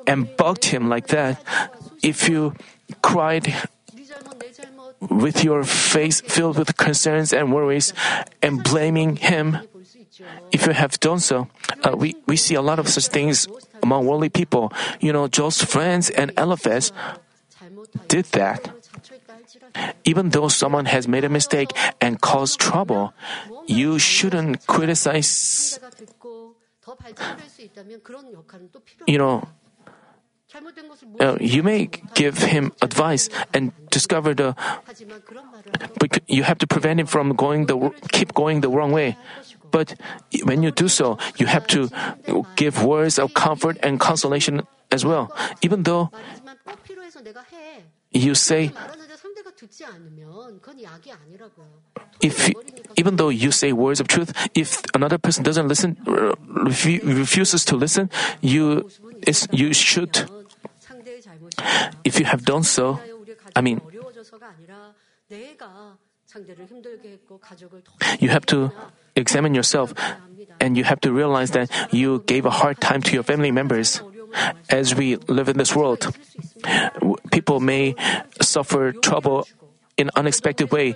and 0.07 0.35
bugged 0.35 0.65
him 0.65 0.89
like 0.89 1.07
that, 1.07 1.41
if 2.01 2.27
you 2.27 2.55
cried 3.01 3.53
with 4.99 5.43
your 5.43 5.63
face 5.63 6.21
filled 6.21 6.57
with 6.57 6.77
concerns 6.77 7.33
and 7.33 7.53
worries 7.53 7.93
and 8.41 8.63
blaming 8.63 9.17
him, 9.17 9.57
if 10.51 10.67
you 10.67 10.73
have 10.73 10.99
done 10.99 11.19
so, 11.19 11.47
uh, 11.83 11.95
we, 11.97 12.15
we 12.27 12.37
see 12.37 12.55
a 12.55 12.61
lot 12.61 12.79
of 12.79 12.87
such 12.87 13.07
things 13.07 13.47
among 13.81 14.05
worldly 14.05 14.29
people. 14.29 14.71
You 14.99 15.13
know, 15.13 15.27
just 15.27 15.65
friends 15.65 16.09
and 16.09 16.31
Eliphaz 16.37 16.91
did 18.07 18.25
that. 18.37 18.69
Even 20.03 20.29
though 20.29 20.47
someone 20.47 20.85
has 20.85 21.07
made 21.07 21.23
a 21.23 21.29
mistake 21.29 21.71
and 22.01 22.21
caused 22.21 22.59
trouble, 22.59 23.13
you 23.65 23.97
shouldn't 23.97 24.65
criticize. 24.67 25.79
You 29.07 29.17
know, 29.17 29.47
uh, 31.19 31.37
you 31.39 31.63
may 31.63 31.89
give 32.13 32.37
him 32.37 32.71
advice 32.81 33.29
and 33.53 33.71
discover 33.89 34.33
the. 34.33 34.55
But 35.99 36.21
you 36.27 36.43
have 36.43 36.57
to 36.59 36.67
prevent 36.67 36.99
him 36.99 37.07
from 37.07 37.35
going 37.35 37.65
the 37.65 37.89
keep 38.11 38.33
going 38.33 38.61
the 38.61 38.69
wrong 38.69 38.91
way. 38.91 39.17
But 39.73 39.97
when 40.45 40.61
you 40.61 40.69
do 40.69 40.87
so, 40.87 41.17
you 41.41 41.49
have 41.49 41.65
to 41.73 41.89
give 42.55 42.85
words 42.85 43.17
of 43.17 43.33
comfort 43.33 43.81
and 43.81 43.99
consolation 43.99 44.61
as 44.93 45.03
well. 45.03 45.33
Even 45.65 45.81
though 45.81 46.13
you 48.13 48.37
say, 48.37 48.71
if 52.21 52.53
even 52.95 53.15
though 53.17 53.29
you 53.33 53.49
say 53.51 53.73
words 53.73 53.99
of 53.99 54.07
truth, 54.07 54.29
if 54.53 54.85
another 54.93 55.17
person 55.17 55.43
doesn't 55.43 55.67
listen, 55.67 55.97
refuses 56.05 57.65
to 57.65 57.75
listen, 57.75 58.13
you 58.41 58.85
you 59.49 59.73
should. 59.73 60.29
If 62.03 62.19
you 62.19 62.25
have 62.29 62.45
done 62.45 62.61
so, 62.61 62.99
I 63.55 63.61
mean, 63.61 63.81
you 68.19 68.29
have 68.29 68.45
to 68.45 68.71
examine 69.15 69.53
yourself 69.53 69.93
and 70.59 70.77
you 70.77 70.83
have 70.83 71.01
to 71.01 71.11
realize 71.11 71.51
that 71.51 71.69
you 71.91 72.23
gave 72.25 72.45
a 72.45 72.49
hard 72.49 72.79
time 72.79 73.01
to 73.03 73.13
your 73.13 73.23
family 73.23 73.51
members. 73.51 74.01
As 74.69 74.95
we 74.95 75.17
live 75.27 75.49
in 75.49 75.57
this 75.57 75.75
world, 75.75 76.15
people 77.31 77.59
may 77.59 77.95
suffer 78.41 78.91
trouble 78.93 79.45
in 79.97 80.09
unexpected 80.15 80.71
way. 80.71 80.95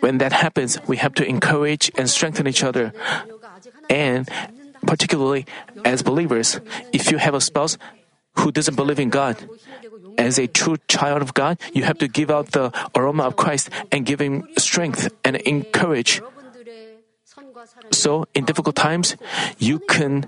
When 0.00 0.18
that 0.18 0.32
happens, 0.32 0.78
we 0.86 0.96
have 0.96 1.14
to 1.14 1.26
encourage 1.26 1.90
and 1.98 2.08
strengthen 2.08 2.46
each 2.46 2.62
other. 2.62 2.94
And 3.90 4.28
particularly 4.86 5.44
as 5.84 6.02
believers, 6.02 6.60
if 6.92 7.10
you 7.10 7.18
have 7.18 7.34
a 7.34 7.40
spouse 7.40 7.76
who 8.38 8.52
doesn't 8.52 8.76
believe 8.76 9.00
in 9.00 9.10
God, 9.10 9.36
as 10.16 10.38
a 10.38 10.46
true 10.46 10.76
child 10.88 11.22
of 11.22 11.34
God, 11.34 11.58
you 11.74 11.84
have 11.84 11.98
to 11.98 12.08
give 12.08 12.30
out 12.30 12.52
the 12.52 12.72
aroma 12.94 13.24
of 13.24 13.36
Christ 13.36 13.68
and 13.90 14.06
give 14.06 14.20
him 14.20 14.46
strength 14.56 15.08
and 15.24 15.36
encourage. 15.36 16.22
So 17.92 18.26
in 18.34 18.44
difficult 18.44 18.76
times, 18.76 19.16
you 19.58 19.78
can 19.78 20.26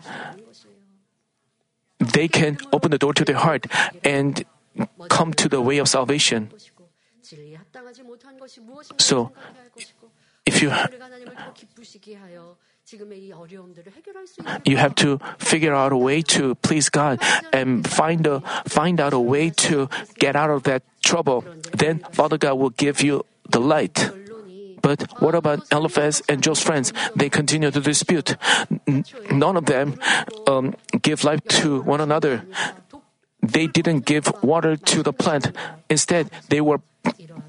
they 1.98 2.28
can 2.28 2.58
open 2.72 2.90
the 2.90 2.98
door 2.98 3.14
to 3.14 3.24
their 3.24 3.36
heart 3.36 3.66
and 4.02 4.44
come 5.08 5.32
to 5.34 5.48
the 5.48 5.60
way 5.60 5.78
of 5.78 5.88
salvation. 5.88 6.50
So 8.98 9.32
if 10.44 10.62
you 10.62 10.70
you 14.64 14.76
have 14.76 14.94
to 14.96 15.18
figure 15.38 15.74
out 15.74 15.92
a 15.92 15.96
way 15.96 16.20
to 16.20 16.54
please 16.56 16.90
God 16.90 17.22
and 17.52 17.86
find 17.86 18.26
a 18.26 18.40
find 18.66 19.00
out 19.00 19.12
a 19.12 19.20
way 19.20 19.50
to 19.70 19.88
get 20.18 20.34
out 20.34 20.50
of 20.50 20.64
that 20.64 20.82
trouble. 21.00 21.44
Then 21.72 22.00
Father 22.10 22.38
God 22.38 22.58
will 22.58 22.74
give 22.74 23.02
you 23.02 23.24
the 23.48 23.60
light. 23.60 24.10
But 24.82 25.06
what 25.22 25.34
about 25.34 25.64
Eliphaz 25.72 26.22
and 26.28 26.42
Job's 26.42 26.60
friends? 26.60 26.92
They 27.14 27.30
continue 27.30 27.70
to 27.70 27.80
dispute. 27.80 28.36
none 29.30 29.56
of 29.56 29.66
them 29.66 29.98
um, 30.46 30.74
give 31.00 31.24
life 31.24 31.40
to 31.62 31.80
one 31.82 32.00
another. 32.00 32.44
They 33.40 33.66
didn't 33.66 34.04
give 34.04 34.30
water 34.42 34.76
to 34.76 35.02
the 35.02 35.12
plant. 35.12 35.56
Instead, 35.88 36.30
they 36.48 36.60
were 36.60 36.80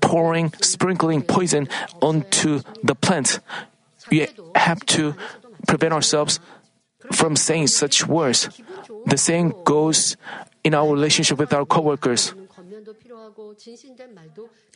pouring, 0.01 0.53
sprinkling 0.61 1.21
poison 1.21 1.67
onto 2.01 2.61
the 2.83 2.95
plant. 2.95 3.39
We 4.09 4.27
have 4.55 4.85
to 4.97 5.15
prevent 5.67 5.93
ourselves 5.93 6.39
from 7.11 7.35
saying 7.35 7.67
such 7.67 8.07
words. 8.07 8.49
The 9.05 9.17
same 9.17 9.53
goes 9.63 10.17
in 10.63 10.73
our 10.73 10.89
relationship 10.89 11.37
with 11.37 11.53
our 11.53 11.65
coworkers. 11.65 12.33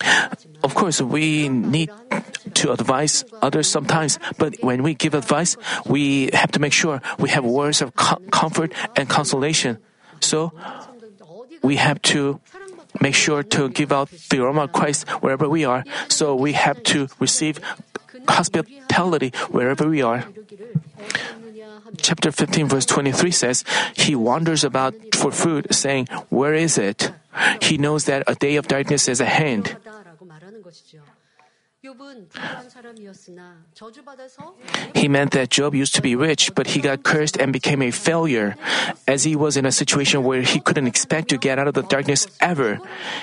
Of 0.64 0.76
course, 0.76 1.02
we 1.02 1.50
need 1.50 1.92
to 2.54 2.72
advise 2.72 3.26
others 3.42 3.70
sometimes, 3.70 4.20
but 4.38 4.56
when 4.62 4.84
we 4.84 4.94
give 4.94 5.14
advice, 5.14 5.58
we 5.86 6.30
have 6.34 6.52
to 6.52 6.60
make 6.60 6.74
sure 6.74 7.02
we 7.20 7.30
have 7.30 7.46
words 7.46 7.82
of 7.82 7.96
co- 7.96 8.22
comfort 8.32 8.74
and 8.96 9.10
consolation. 9.10 9.78
So, 10.20 10.52
we 11.62 11.78
have 11.78 12.02
to 12.14 12.40
make 13.02 13.16
sure 13.16 13.44
to 13.44 13.70
give 13.70 13.92
out 13.92 14.10
the 14.30 14.42
aroma 14.42 14.64
of 14.66 14.74
Christ 14.74 15.08
wherever 15.22 15.48
we 15.50 15.66
are. 15.66 15.84
So, 16.10 16.36
we 16.36 16.54
have 16.54 16.82
to 16.94 17.08
receive 17.20 17.60
hospitality 18.28 19.32
wherever 19.50 19.88
we 19.88 20.02
are. 20.02 20.26
Chapter 21.98 22.32
15, 22.32 22.68
verse 22.68 22.86
23 22.86 23.32
says, 23.32 23.64
He 23.96 24.16
wanders 24.16 24.64
about 24.64 24.94
for 25.16 25.32
food, 25.32 25.68
saying, 25.74 26.08
Where 26.30 26.54
is 26.54 26.78
it? 26.78 27.12
He 27.62 27.78
knows 27.78 28.06
that 28.06 28.24
a 28.28 28.36
day 28.36 28.56
of 28.56 28.68
darkness 28.68 29.08
is 29.08 29.22
at 29.22 29.28
hand. 29.28 29.78
He 34.96 35.08
meant 35.08 35.32
that 35.32 35.50
Job 35.50 35.76
used 35.76 35.96
to 35.96 36.02
be 36.02 36.16
rich, 36.16 36.54
but 36.56 36.68
he 36.68 36.82
got 36.82 37.04
cursed 37.04 37.38
and 37.38 37.54
became 37.54 37.82
a 37.82 37.92
failure, 37.92 38.56
as 39.08 39.24
he 39.24 39.36
was 39.36 39.56
in 39.56 39.66
a 39.66 39.72
situation 39.72 40.24
where 40.24 40.42
he 40.42 40.60
couldn't 40.60 40.88
expect 40.88 41.30
to 41.30 41.38
get 41.38 41.60
out 41.60 41.68
of 41.68 41.76
the 41.76 41.84
darkness 41.84 42.28
ever. 42.42 42.80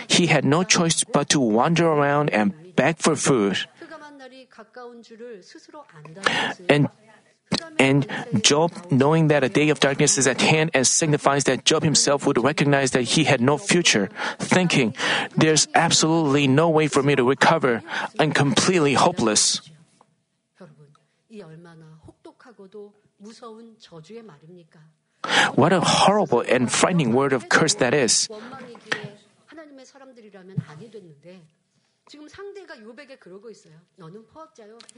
He 0.07 0.27
had 0.29 0.45
no 0.45 0.63
choice 0.63 1.05
but 1.05 1.29
to 1.31 1.41
wander 1.41 1.87
around 1.87 2.31
and 2.31 2.55
beg 2.77 2.99
for 2.99 3.17
food. 3.17 3.59
And 6.69 6.89
and 7.79 8.07
Job, 8.41 8.73
knowing 8.91 9.29
that 9.29 9.45
a 9.45 9.49
day 9.49 9.69
of 9.69 9.81
darkness 9.81 10.17
is 10.17 10.27
at 10.27 10.41
hand 10.41 10.71
and 10.75 10.87
signifies 10.87 11.45
that 11.45 11.65
Job 11.65 11.83
himself 11.83 12.27
would 12.27 12.39
recognize 12.39 12.93
that 12.93 13.03
he 13.03 13.25
had 13.25 13.41
no 13.41 13.59
future, 13.59 14.09
thinking, 14.39 14.95
There's 15.37 15.69
absolutely 15.75 16.47
no 16.47 16.71
way 16.71 16.89
for 16.89 17.03
me 17.03 17.15
to 17.15 17.25
recover. 17.25 17.83
I'm 18.19 18.33
completely 18.33 18.95
hopeless. 18.95 19.61
What 25.55 25.73
a 25.73 25.81
horrible 25.81 26.41
and 26.41 26.71
frightening 26.71 27.13
word 27.13 27.33
of 27.33 27.49
curse 27.49 27.75
that 27.75 27.95
is. 27.95 28.29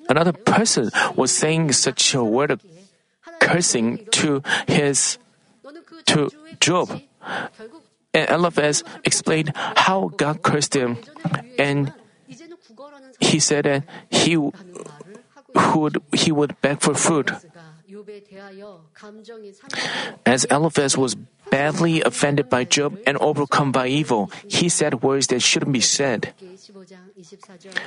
Another 0.09 0.33
person 0.33 0.91
was 1.15 1.31
saying 1.33 1.73
such 1.73 2.15
a 2.15 2.25
word 2.25 2.51
of 2.51 2.65
cursing 3.41 4.07
to 4.11 4.43
his 4.67 5.19
to 6.07 6.31
Job. 6.61 7.01
And 8.15 8.31
Eliphaz 8.31 8.83
explained 9.05 9.53
how 9.55 10.09
God 10.17 10.43
cursed 10.43 10.75
him, 10.75 10.97
and 11.59 11.93
he 13.21 13.39
said 13.41 13.65
that 13.65 13.85
he 14.11 14.37
would 14.37 16.03
he 16.13 16.33
would 16.33 16.61
beg 16.61 16.81
for 16.81 16.95
food. 16.95 17.37
As 20.27 20.45
Eliphaz 20.51 20.97
was 20.99 21.15
badly 21.51 22.03
offended 22.03 22.51
by 22.51 22.65
Job 22.65 22.99
and 23.07 23.17
overcome 23.19 23.71
by 23.71 23.87
evil, 23.87 24.31
he 24.49 24.69
said 24.69 25.03
words 25.03 25.29
that 25.29 25.41
shouldn't 25.41 25.73
be 25.73 25.81
said. 25.81 26.35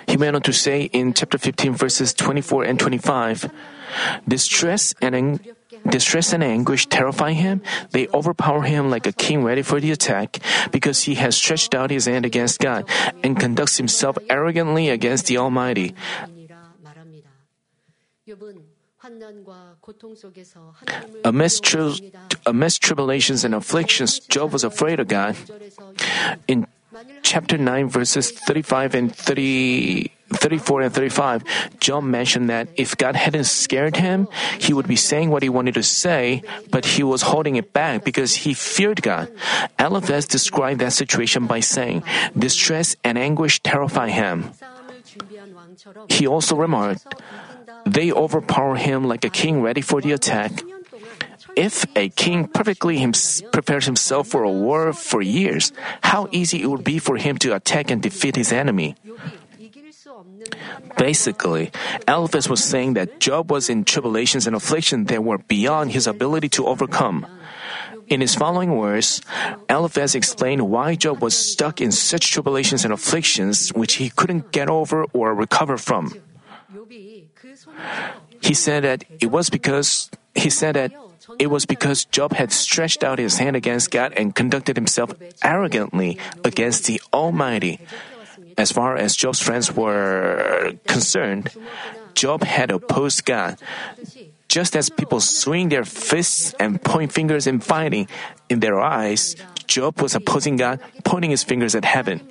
He 0.07 0.17
went 0.17 0.35
on 0.35 0.41
to 0.43 0.53
say 0.53 0.83
in 0.83 1.13
chapter 1.13 1.38
15, 1.38 1.73
verses 1.75 2.13
24 2.13 2.63
and 2.63 2.79
25 2.79 3.51
Distress 4.27 4.93
and 5.01 5.15
ang- 5.15 5.39
Distress 5.88 6.33
and 6.33 6.43
anguish 6.43 6.88
terrify 6.88 7.33
him. 7.33 7.62
They 7.91 8.07
overpower 8.13 8.63
him 8.63 8.89
like 8.89 9.05
a 9.07 9.12
king 9.12 9.43
ready 9.43 9.62
for 9.62 9.79
the 9.79 9.91
attack, 9.91 10.39
because 10.71 11.03
he 11.03 11.15
has 11.15 11.35
stretched 11.35 11.73
out 11.73 11.89
his 11.89 12.05
hand 12.05 12.25
against 12.25 12.59
God 12.59 12.85
and 13.23 13.39
conducts 13.39 13.77
himself 13.77 14.17
arrogantly 14.29 14.89
against 14.89 15.27
the 15.27 15.38
Almighty. 15.38 15.95
Amidst, 21.26 21.76
amidst 22.45 22.82
tribulations 22.82 23.43
and 23.43 23.56
afflictions, 23.56 24.19
Job 24.19 24.54
was 24.54 24.63
afraid 24.63 25.00
of 25.00 25.08
God. 25.08 25.36
In 26.48 26.67
chapter 27.22 27.58
9, 27.58 27.89
verses 27.89 28.32
35 28.32 28.95
and 28.95 29.15
34 29.15 30.82
and 30.82 30.93
35, 30.93 31.43
Job 31.80 32.04
mentioned 32.04 32.50
that 32.50 32.67
if 32.78 32.98
God 32.98 33.15
hadn't 33.15 33.45
scared 33.45 33.98
him, 33.98 34.28
he 34.60 34.74
would 34.74 34.88
be 34.88 34.95
saying 34.95 35.30
what 35.30 35.43
he 35.43 35.50
wanted 35.50 35.76
to 35.76 35.84
say, 35.84 36.41
but 36.72 36.86
he 36.86 37.04
was 37.04 37.22
holding 37.22 37.56
it 37.56 37.74
back 37.74 38.04
because 38.04 38.45
he 38.45 38.54
feared 38.54 39.02
God. 39.02 39.32
Eliphaz 39.78 40.26
described 40.26 40.82
that 40.82 40.93
situation 40.93 41.45
by 41.48 41.60
saying, 41.60 42.04
Distress 42.38 42.95
and 43.04 43.17
anguish 43.17 43.62
terrify 43.62 44.10
him. 44.10 44.52
He 46.10 46.28
also 46.28 46.56
remarked, 46.56 47.06
they 47.93 48.12
overpower 48.12 48.75
him 48.75 49.04
like 49.04 49.23
a 49.25 49.30
king 49.30 49.62
ready 49.62 49.82
for 49.82 50.02
the 50.02 50.12
attack. 50.12 50.52
If 51.56 51.86
a 51.95 52.10
king 52.10 52.47
perfectly 52.47 52.97
him, 52.97 53.13
prepares 53.52 53.86
himself 53.86 54.28
for 54.28 54.43
a 54.43 54.52
war 54.52 54.93
for 54.93 55.21
years, 55.21 55.73
how 56.02 56.28
easy 56.32 56.62
it 56.62 56.67
would 56.67 56.84
be 56.84 56.99
for 56.99 57.17
him 57.17 57.38
to 57.39 57.56
attack 57.56 57.91
and 57.91 58.02
defeat 58.02 58.36
his 58.36 58.54
enemy. 58.54 58.95
Basically, 60.97 61.71
Eliphaz 62.08 62.49
was 62.49 62.63
saying 62.63 62.93
that 62.93 63.19
Job 63.19 63.52
was 63.52 63.69
in 63.69 63.84
tribulations 63.84 64.47
and 64.47 64.56
affliction 64.56 65.06
that 65.06 65.23
were 65.23 65.38
beyond 65.38 65.91
his 65.91 66.08
ability 66.08 66.49
to 66.49 66.67
overcome. 66.67 67.25
In 68.08 68.21
his 68.21 68.36
following 68.36 68.75
words, 68.75 69.21
Eliphaz 69.69 70.15
explained 70.15 70.69
why 70.69 70.95
Job 70.95 71.21
was 71.21 71.38
stuck 71.38 71.80
in 71.80 71.91
such 71.91 72.32
tribulations 72.32 72.84
and 72.84 72.93
afflictions 72.93 73.69
which 73.73 73.95
he 73.95 74.10
couldn't 74.10 74.52
get 74.52 74.69
over 74.69 75.06
or 75.13 75.36
recover 75.36 75.78
from. 75.78 76.13
He 78.41 78.53
said 78.53 78.84
that 78.84 79.03
it 79.19 79.32
was 79.32 79.49
because 79.49 80.10
he 80.36 80.49
said 80.49 80.75
that 80.75 80.91
it 81.38 81.47
was 81.47 81.65
because 81.65 82.05
Job 82.05 82.34
had 82.34 82.51
stretched 82.51 83.03
out 83.03 83.19
his 83.19 83.38
hand 83.38 83.55
against 83.55 83.91
God 83.91 84.13
and 84.13 84.34
conducted 84.34 84.75
himself 84.75 85.13
arrogantly 85.43 86.17
against 86.43 86.86
the 86.86 87.01
Almighty. 87.13 87.79
As 88.58 88.71
far 88.71 88.97
as 88.97 89.15
Job's 89.15 89.39
friends 89.39 89.71
were 89.71 90.73
concerned, 90.88 91.51
Job 92.15 92.43
had 92.43 92.71
opposed 92.71 93.25
God. 93.25 93.58
Just 94.49 94.75
as 94.75 94.89
people 94.89 95.21
swing 95.21 95.69
their 95.69 95.86
fists 95.86 96.55
and 96.60 96.82
point 96.82 97.13
fingers 97.13 97.45
in 97.45 97.60
fighting, 97.60 98.08
in 98.49 98.60
their 98.60 98.82
eyes, 98.82 99.36
Job 99.67 100.01
was 100.01 100.15
opposing 100.15 100.58
God, 100.58 100.79
pointing 101.05 101.29
his 101.29 101.43
fingers 101.43 101.75
at 101.75 101.86
heaven. 101.86 102.25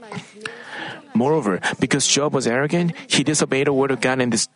Moreover, 1.15 1.61
because 1.79 2.07
Job 2.07 2.35
was 2.35 2.47
arrogant, 2.47 2.93
he 3.07 3.23
disobeyed 3.23 3.69
the 3.69 3.73
word 3.73 3.91
of 3.91 4.01
God 4.01 4.21
and 4.21 4.33
dis- 4.33 4.49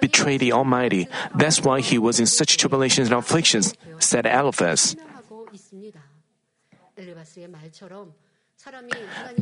betrayed 0.00 0.40
the 0.40 0.52
Almighty. 0.52 1.08
That's 1.34 1.62
why 1.62 1.80
he 1.80 1.98
was 1.98 2.20
in 2.20 2.26
such 2.26 2.56
tribulations 2.56 3.08
and 3.08 3.18
afflictions, 3.18 3.74
said 3.98 4.26
Eliphaz. 4.26 4.96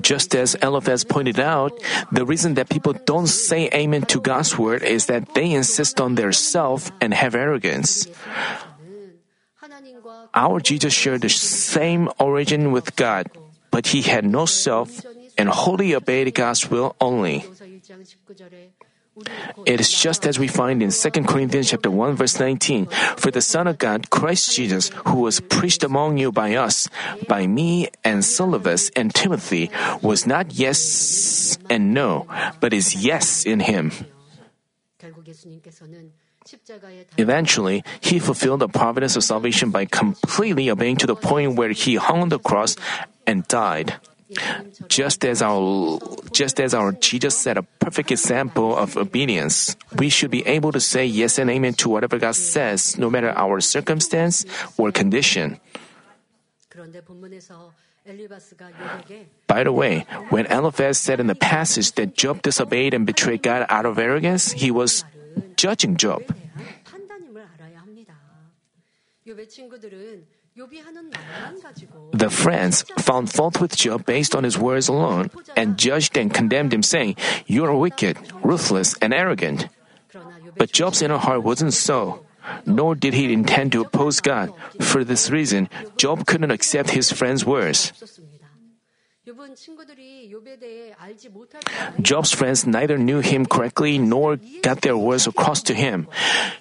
Just 0.00 0.34
as 0.34 0.54
Eliphaz 0.62 1.04
pointed 1.04 1.40
out, 1.40 1.72
the 2.12 2.24
reason 2.24 2.54
that 2.54 2.68
people 2.68 2.92
don't 2.92 3.26
say 3.26 3.68
amen 3.74 4.02
to 4.14 4.20
God's 4.20 4.56
word 4.56 4.82
is 4.82 5.06
that 5.06 5.34
they 5.34 5.50
insist 5.50 6.00
on 6.00 6.14
their 6.14 6.32
self 6.32 6.92
and 7.00 7.12
have 7.12 7.34
arrogance. 7.34 8.06
Our 10.34 10.60
Jesus 10.60 10.94
shared 10.94 11.22
the 11.22 11.28
same 11.28 12.08
origin 12.20 12.70
with 12.70 12.94
God, 12.94 13.26
but 13.70 13.88
he 13.88 14.02
had 14.02 14.24
no 14.24 14.46
self 14.46 15.04
and 15.36 15.48
wholly 15.48 15.94
obeyed 15.94 16.34
God's 16.34 16.70
will 16.70 16.94
only. 17.00 17.44
It 19.66 19.81
is 19.81 19.90
just 19.90 20.26
as 20.26 20.38
we 20.38 20.48
find 20.48 20.83
in 20.83 20.90
2 20.90 21.11
Corinthians 21.24 21.70
chapter 21.70 21.90
1 21.90 22.16
verse 22.16 22.38
19, 22.38 22.87
for 23.16 23.31
the 23.31 23.40
Son 23.40 23.66
of 23.66 23.78
God, 23.78 24.11
Christ 24.11 24.54
Jesus, 24.54 24.90
who 25.07 25.20
was 25.20 25.40
preached 25.40 25.85
among 25.85 26.18
you 26.18 26.33
by 26.33 26.54
us, 26.54 26.88
by 27.28 27.46
me 27.46 27.88
and 28.04 28.24
Silvanus 28.24 28.90
and 28.96 29.14
Timothy, 29.14 29.70
was 30.02 30.26
not 30.26 30.54
yes 30.54 31.59
and 31.70 31.94
no, 31.94 32.26
but 32.61 32.72
is 32.72 32.94
yes 32.94 33.44
in 33.44 33.61
him. 33.61 33.92
Eventually, 37.18 37.85
he 38.00 38.18
fulfilled 38.18 38.61
the 38.61 38.68
providence 38.68 39.16
of 39.16 39.24
salvation 39.24 39.70
by 39.70 39.85
completely 39.85 40.70
obeying 40.70 40.96
to 40.96 41.07
the 41.07 41.16
point 41.16 41.57
where 41.57 41.70
he 41.70 41.96
hung 41.96 42.22
on 42.22 42.28
the 42.31 42.38
cross 42.38 42.76
and 43.26 43.46
died. 43.48 44.00
Just 44.88 45.24
as 45.24 45.40
our 45.40 45.98
just 46.32 46.60
as 46.60 46.74
our 46.74 46.92
Jesus 46.92 47.36
set 47.36 47.56
a 47.56 47.62
perfect 47.80 48.12
example 48.12 48.76
of 48.76 48.96
obedience, 48.96 49.76
we 49.96 50.10
should 50.10 50.30
be 50.30 50.44
able 50.46 50.72
to 50.72 50.80
say 50.80 51.06
yes 51.06 51.38
and 51.38 51.48
amen 51.48 51.74
to 51.80 51.88
whatever 51.88 52.18
God 52.18 52.36
says, 52.36 52.98
no 52.98 53.08
matter 53.08 53.32
our 53.32 53.60
circumstance 53.60 54.44
or 54.76 54.92
condition. 54.92 55.58
By 59.46 59.64
the 59.64 59.72
way, 59.72 60.06
when 60.28 60.46
Eliphaz 60.46 60.98
said 60.98 61.20
in 61.20 61.26
the 61.26 61.34
passage 61.34 61.92
that 61.92 62.16
Job 62.16 62.42
disobeyed 62.42 62.92
and 62.94 63.06
betrayed 63.06 63.42
God 63.42 63.66
out 63.68 63.86
of 63.86 63.98
arrogance, 63.98 64.52
he 64.52 64.70
was 64.70 65.04
judging 65.56 65.96
Job. 65.96 66.22
The 72.12 72.30
friends 72.30 72.82
found 72.98 73.30
fault 73.30 73.60
with 73.60 73.76
Job 73.76 74.04
based 74.06 74.34
on 74.34 74.42
his 74.42 74.58
words 74.58 74.88
alone 74.88 75.30
and 75.56 75.78
judged 75.78 76.16
and 76.18 76.34
condemned 76.34 76.74
him, 76.74 76.82
saying, 76.82 77.16
You 77.46 77.64
are 77.64 77.74
wicked, 77.74 78.18
ruthless, 78.42 78.96
and 78.98 79.14
arrogant. 79.14 79.68
But 80.56 80.72
Job's 80.72 81.02
inner 81.02 81.18
heart 81.18 81.44
wasn't 81.44 81.74
so, 81.74 82.26
nor 82.66 82.94
did 82.94 83.14
he 83.14 83.32
intend 83.32 83.72
to 83.72 83.82
oppose 83.82 84.20
God. 84.20 84.52
For 84.80 85.04
this 85.04 85.30
reason, 85.30 85.68
Job 85.96 86.26
couldn't 86.26 86.50
accept 86.50 86.90
his 86.90 87.12
friends' 87.12 87.46
words. 87.46 87.92
Job's 92.00 92.32
friends 92.32 92.66
neither 92.66 92.96
knew 92.96 93.20
him 93.20 93.44
correctly 93.46 93.98
nor 93.98 94.36
got 94.62 94.80
their 94.80 94.96
words 94.96 95.26
across 95.26 95.62
to 95.64 95.74
him. 95.74 96.08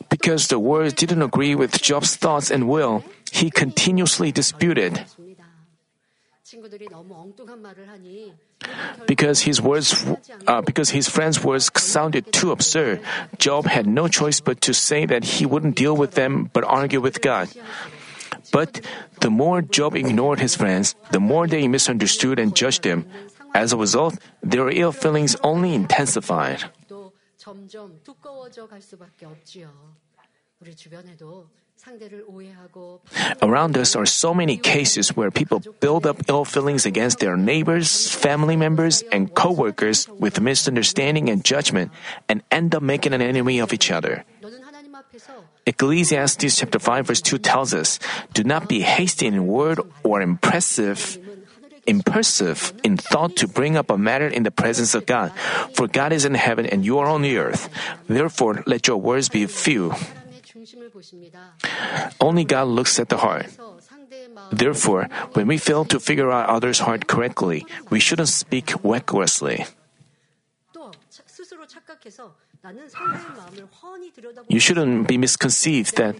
Because 0.09 0.47
the 0.47 0.59
words 0.59 0.93
didn't 0.93 1.21
agree 1.21 1.55
with 1.55 1.81
Job's 1.81 2.15
thoughts 2.15 2.51
and 2.51 2.67
will, 2.67 3.03
he 3.31 3.49
continuously 3.49 4.31
disputed. 4.31 5.05
Because 9.05 9.41
his 9.41 9.61
words, 9.61 10.05
uh, 10.47 10.61
because 10.61 10.89
his 10.91 11.09
friends' 11.09 11.43
words 11.43 11.69
sounded 11.75 12.31
too 12.31 12.51
absurd, 12.51 13.01
Job 13.37 13.65
had 13.65 13.85
no 13.85 14.07
choice 14.07 14.39
but 14.39 14.61
to 14.61 14.73
say 14.73 15.05
that 15.05 15.23
he 15.23 15.45
wouldn't 15.45 15.75
deal 15.75 15.95
with 15.95 16.15
them 16.15 16.49
but 16.53 16.63
argue 16.63 17.01
with 17.01 17.21
God. 17.21 17.49
But 18.51 18.79
the 19.19 19.29
more 19.29 19.61
Job 19.61 19.95
ignored 19.95 20.39
his 20.39 20.55
friends, 20.55 20.95
the 21.11 21.19
more 21.19 21.47
they 21.47 21.67
misunderstood 21.67 22.39
and 22.39 22.55
judged 22.55 22.85
him. 22.85 23.05
As 23.53 23.73
a 23.73 23.77
result, 23.77 24.15
their 24.41 24.69
ill 24.69 24.91
feelings 24.91 25.35
only 25.43 25.73
intensified. 25.73 26.63
Around 33.41 33.77
us 33.77 33.95
are 33.95 34.05
so 34.05 34.33
many 34.33 34.57
cases 34.57 35.15
where 35.15 35.31
people 35.31 35.61
build 35.79 36.05
up 36.05 36.17
ill 36.27 36.43
feelings 36.43 36.85
against 36.85 37.19
their 37.19 37.37
neighbors, 37.37 38.09
family 38.09 38.55
members, 38.55 39.03
and 39.11 39.33
co-workers 39.33 40.07
with 40.09 40.41
misunderstanding 40.41 41.29
and 41.29 41.43
judgment 41.43 41.91
and 42.27 42.43
end 42.51 42.75
up 42.75 42.83
making 42.83 43.13
an 43.13 43.21
enemy 43.21 43.59
of 43.59 43.73
each 43.73 43.91
other. 43.91 44.25
Ecclesiastes 45.65 46.57
chapter 46.57 46.79
5 46.79 47.07
verse 47.07 47.21
2 47.21 47.37
tells 47.37 47.73
us, 47.73 47.99
do 48.33 48.43
not 48.43 48.67
be 48.67 48.81
hasty 48.81 49.27
in 49.27 49.47
word 49.47 49.79
or 50.03 50.21
impressive 50.21 51.19
impulsive 51.87 52.73
in 52.83 52.97
thought 52.97 53.37
to 53.37 53.47
bring 53.47 53.77
up 53.77 53.89
a 53.89 53.97
matter 53.97 54.27
in 54.27 54.43
the 54.43 54.51
presence 54.51 54.93
of 54.93 55.05
God. 55.05 55.31
For 55.73 55.87
God 55.87 56.11
is 56.11 56.25
in 56.25 56.35
heaven 56.35 56.65
and 56.65 56.83
you 56.83 56.99
are 56.99 57.07
on 57.07 57.21
the 57.21 57.37
earth. 57.37 57.69
Therefore, 58.07 58.61
let 58.67 58.87
your 58.87 58.97
words 58.97 59.29
be 59.29 59.47
few. 59.47 59.95
Only 62.19 62.43
God 62.43 62.67
looks 62.67 62.99
at 62.99 63.09
the 63.09 63.17
heart. 63.17 63.47
Therefore, 64.51 65.09
when 65.33 65.47
we 65.47 65.57
fail 65.57 65.85
to 65.85 65.99
figure 65.99 66.31
out 66.31 66.49
others' 66.49 66.79
heart 66.79 67.07
correctly, 67.07 67.65
we 67.89 67.99
shouldn't 67.99 68.29
speak 68.29 68.73
recklessly. 68.83 69.65
You 74.49 74.59
shouldn't 74.59 75.07
be 75.07 75.17
misconceived 75.17 75.95
that 75.97 76.15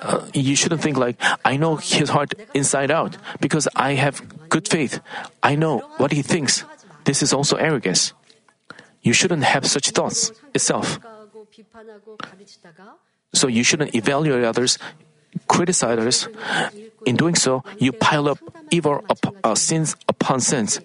uh, 0.00 0.26
you 0.32 0.56
shouldn't 0.56 0.80
think 0.80 0.96
like, 0.96 1.16
I 1.44 1.56
know 1.56 1.76
his 1.76 2.10
heart 2.10 2.34
inside 2.54 2.90
out 2.90 3.16
because 3.40 3.68
I 3.74 3.94
have 3.94 4.22
good 4.48 4.68
faith. 4.68 5.00
I 5.42 5.56
know 5.56 5.78
what 5.98 6.12
he 6.12 6.22
thinks. 6.22 6.64
This 7.04 7.22
is 7.22 7.32
also 7.32 7.56
arrogance. 7.56 8.12
You 9.02 9.12
shouldn't 9.12 9.44
have 9.44 9.66
such 9.66 9.90
thoughts 9.90 10.32
itself. 10.54 10.98
So 13.32 13.48
you 13.48 13.62
shouldn't 13.62 13.94
evaluate 13.94 14.44
others, 14.44 14.78
criticize 15.48 15.98
others. 15.98 16.28
In 17.06 17.16
doing 17.16 17.34
so, 17.34 17.62
you 17.78 17.92
pile 17.92 18.28
up 18.28 18.38
evil 18.70 19.04
up, 19.08 19.18
uh, 19.44 19.54
sins 19.54 19.94
upon 20.08 20.40
sins. 20.40 20.80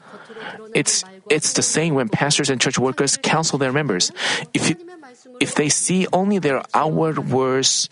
It's 0.76 1.04
it's 1.30 1.54
the 1.54 1.62
same 1.62 1.96
when 1.96 2.10
pastors 2.10 2.50
and 2.50 2.60
church 2.60 2.78
workers 2.78 3.18
counsel 3.18 3.58
their 3.58 3.72
members. 3.72 4.12
If 4.54 4.70
you, 4.70 4.76
if 5.40 5.56
they 5.56 5.70
see 5.70 6.08
only 6.12 6.40
their 6.40 6.62
outward 6.74 7.32
words 7.32 7.90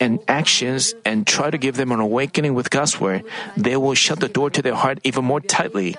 and 0.00 0.18
actions 0.26 0.92
and 1.04 1.26
try 1.26 1.50
to 1.50 1.58
give 1.58 1.76
them 1.76 1.92
an 1.92 2.00
awakening 2.00 2.54
with 2.54 2.70
God's 2.70 2.98
word, 2.98 3.24
they 3.56 3.76
will 3.76 3.94
shut 3.94 4.18
the 4.18 4.28
door 4.28 4.50
to 4.50 4.60
their 4.60 4.74
heart 4.74 4.98
even 5.04 5.24
more 5.24 5.40
tightly. 5.40 5.96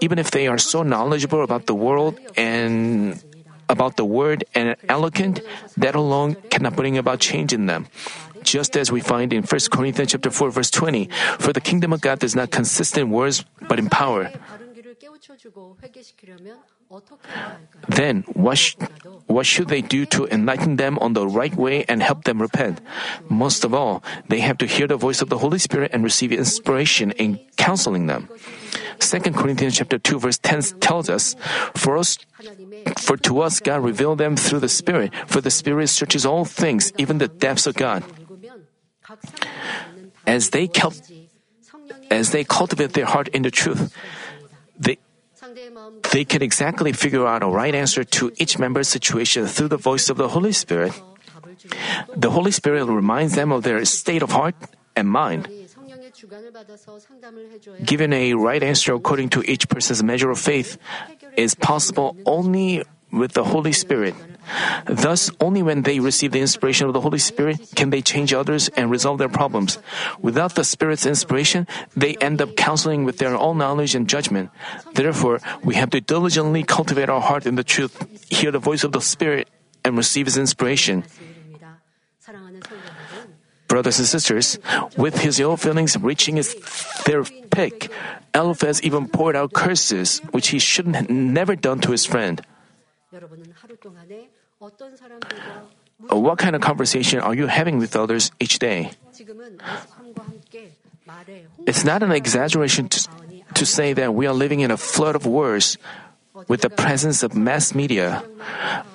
Even 0.00 0.18
if 0.18 0.30
they 0.30 0.46
are 0.46 0.58
so 0.58 0.82
knowledgeable 0.82 1.42
about 1.42 1.66
the 1.66 1.74
world 1.74 2.18
and 2.36 3.18
about 3.72 3.96
the 3.96 4.04
word 4.04 4.44
and 4.54 4.76
eloquent, 4.88 5.40
that 5.80 5.96
alone 5.96 6.36
cannot 6.52 6.76
bring 6.76 7.00
about 7.00 7.24
change 7.24 7.56
in 7.56 7.64
them. 7.64 7.88
Just 8.44 8.76
as 8.76 8.92
we 8.92 9.00
find 9.00 9.32
in 9.32 9.42
1 9.42 9.72
Corinthians 9.72 10.12
chapter 10.12 10.30
4 10.30 10.50
verse 10.52 10.70
20, 10.70 11.08
for 11.40 11.56
the 11.56 11.60
kingdom 11.64 11.92
of 11.92 12.04
God 12.04 12.20
does 12.20 12.36
not 12.36 12.52
consist 12.52 12.98
in 13.00 13.08
words 13.08 13.44
but 13.66 13.78
in 13.80 13.88
power. 13.88 14.28
Then, 17.88 18.22
what, 18.32 18.58
sh- 18.58 18.76
what 19.26 19.46
should 19.46 19.68
they 19.68 19.80
do 19.82 20.06
to 20.06 20.26
enlighten 20.26 20.76
them 20.76 20.98
on 20.98 21.12
the 21.12 21.26
right 21.26 21.54
way 21.54 21.84
and 21.84 22.02
help 22.02 22.24
them 22.24 22.40
repent? 22.40 22.80
Most 23.28 23.64
of 23.64 23.74
all, 23.74 24.02
they 24.28 24.40
have 24.40 24.58
to 24.58 24.66
hear 24.66 24.86
the 24.86 24.96
voice 24.96 25.22
of 25.22 25.28
the 25.28 25.38
Holy 25.38 25.58
Spirit 25.58 25.90
and 25.92 26.04
receive 26.04 26.32
inspiration 26.32 27.10
in 27.12 27.40
counseling 27.56 28.06
them. 28.06 28.28
2 29.00 29.18
Corinthians 29.32 29.76
chapter 29.76 29.98
2 29.98 30.18
verse 30.20 30.38
10 30.38 30.62
tells 30.80 31.08
us, 31.10 31.34
For 31.74 31.96
us 31.96 32.18
for 32.98 33.16
to 33.16 33.40
us 33.40 33.60
God 33.60 33.82
revealed 33.82 34.18
them 34.18 34.36
through 34.36 34.60
the 34.60 34.68
Spirit, 34.68 35.12
for 35.26 35.40
the 35.40 35.50
Spirit 35.50 35.88
searches 35.88 36.26
all 36.26 36.44
things, 36.44 36.92
even 36.98 37.18
the 37.18 37.28
depths 37.28 37.66
of 37.66 37.74
God. 37.74 38.04
As 40.26 40.50
they 40.50 40.70
as 42.10 42.30
they 42.30 42.44
cultivate 42.44 42.92
their 42.92 43.06
heart 43.06 43.28
in 43.28 43.42
the 43.42 43.50
truth, 43.50 43.96
they 44.78 44.98
they 46.12 46.24
can 46.24 46.42
exactly 46.42 46.92
figure 46.92 47.26
out 47.26 47.42
a 47.42 47.48
right 47.48 47.74
answer 47.74 48.04
to 48.04 48.32
each 48.36 48.58
member's 48.58 48.88
situation 48.88 49.46
through 49.46 49.68
the 49.68 49.76
voice 49.76 50.08
of 50.08 50.16
the 50.16 50.28
Holy 50.28 50.52
Spirit. 50.52 50.92
The 52.14 52.30
Holy 52.30 52.50
Spirit 52.50 52.86
reminds 52.86 53.34
them 53.34 53.52
of 53.52 53.62
their 53.62 53.84
state 53.84 54.22
of 54.22 54.30
heart 54.30 54.54
and 54.96 55.08
mind. 55.08 55.48
Giving 57.84 58.12
a 58.12 58.34
right 58.34 58.62
answer 58.62 58.94
according 58.94 59.30
to 59.30 59.42
each 59.50 59.68
person's 59.68 60.02
measure 60.02 60.30
of 60.30 60.38
faith 60.38 60.78
is 61.36 61.54
possible 61.54 62.16
only 62.26 62.84
with 63.12 63.32
the 63.32 63.44
Holy 63.44 63.72
Spirit. 63.72 64.14
Thus, 64.86 65.30
only 65.40 65.62
when 65.62 65.82
they 65.82 66.00
receive 66.00 66.32
the 66.32 66.40
inspiration 66.40 66.86
of 66.86 66.94
the 66.94 67.00
Holy 67.00 67.18
Spirit 67.18 67.60
can 67.76 67.90
they 67.90 68.02
change 68.02 68.32
others 68.32 68.68
and 68.74 68.90
resolve 68.90 69.18
their 69.18 69.28
problems. 69.28 69.78
Without 70.20 70.54
the 70.54 70.64
Spirit's 70.64 71.06
inspiration, 71.06 71.68
they 71.94 72.16
end 72.16 72.42
up 72.42 72.56
counseling 72.56 73.04
with 73.04 73.18
their 73.18 73.36
own 73.36 73.58
knowledge 73.58 73.94
and 73.94 74.08
judgment. 74.08 74.50
Therefore, 74.94 75.40
we 75.62 75.76
have 75.76 75.90
to 75.90 76.00
diligently 76.00 76.64
cultivate 76.64 77.08
our 77.08 77.20
heart 77.20 77.46
in 77.46 77.54
the 77.54 77.64
truth, 77.64 77.94
hear 78.30 78.50
the 78.50 78.58
voice 78.58 78.82
of 78.82 78.92
the 78.92 79.00
Spirit, 79.00 79.48
and 79.84 79.96
receive 79.96 80.26
His 80.26 80.38
inspiration. 80.38 81.04
Brothers 83.68 83.98
and 83.98 84.08
sisters, 84.08 84.58
with 84.98 85.16
his 85.24 85.40
ill 85.40 85.56
feelings 85.56 85.96
reaching 85.96 86.36
his, 86.36 86.52
their 87.06 87.24
peak, 87.24 87.88
Eliphaz 88.34 88.82
even 88.82 89.08
poured 89.08 89.34
out 89.34 89.54
curses, 89.54 90.20
which 90.32 90.48
he 90.48 90.58
should 90.58 90.94
have 90.94 91.08
never 91.08 91.56
done 91.56 91.80
to 91.80 91.90
his 91.90 92.04
friend. 92.04 92.44
Uh, 96.10 96.16
what 96.16 96.38
kind 96.38 96.56
of 96.56 96.62
conversation 96.62 97.20
are 97.20 97.34
you 97.34 97.46
having 97.46 97.78
with 97.78 97.94
others 97.96 98.32
each 98.40 98.58
day? 98.58 98.90
It's 101.66 101.84
not 101.84 102.02
an 102.02 102.12
exaggeration 102.12 102.88
to, 102.88 103.08
to 103.54 103.66
say 103.66 103.92
that 103.92 104.14
we 104.14 104.26
are 104.26 104.34
living 104.34 104.60
in 104.60 104.70
a 104.70 104.76
flood 104.76 105.14
of 105.14 105.26
words 105.26 105.78
with 106.48 106.62
the 106.62 106.70
presence 106.70 107.22
of 107.22 107.34
mass 107.34 107.74
media. 107.74 108.24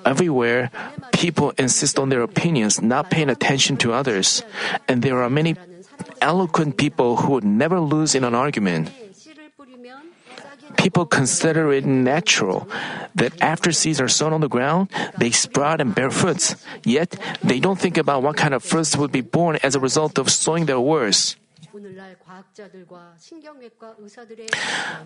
Everywhere, 0.04 0.70
people 1.12 1.52
insist 1.58 1.98
on 1.98 2.08
their 2.08 2.22
opinions, 2.22 2.82
not 2.82 3.10
paying 3.10 3.30
attention 3.30 3.76
to 3.78 3.92
others. 3.92 4.42
And 4.88 5.02
there 5.02 5.22
are 5.22 5.30
many 5.30 5.56
eloquent 6.20 6.76
people 6.76 7.16
who 7.16 7.32
would 7.32 7.44
never 7.44 7.80
lose 7.80 8.14
in 8.14 8.24
an 8.24 8.34
argument 8.34 8.90
people 10.78 11.04
consider 11.04 11.72
it 11.74 11.84
natural 11.84 12.70
that 13.14 13.34
after 13.42 13.72
seeds 13.72 14.00
are 14.00 14.08
sown 14.08 14.32
on 14.32 14.40
the 14.40 14.48
ground, 14.48 14.88
they 15.18 15.30
sprout 15.30 15.82
and 15.82 15.94
bear 15.94 16.10
fruits. 16.10 16.56
Yet, 16.84 17.18
they 17.42 17.60
don't 17.60 17.78
think 17.78 17.98
about 17.98 18.22
what 18.22 18.38
kind 18.38 18.54
of 18.54 18.62
fruits 18.62 18.96
would 18.96 19.12
be 19.12 19.20
born 19.20 19.58
as 19.62 19.74
a 19.74 19.80
result 19.80 20.16
of 20.16 20.30
sowing 20.30 20.66
their 20.66 20.80
words. 20.80 21.36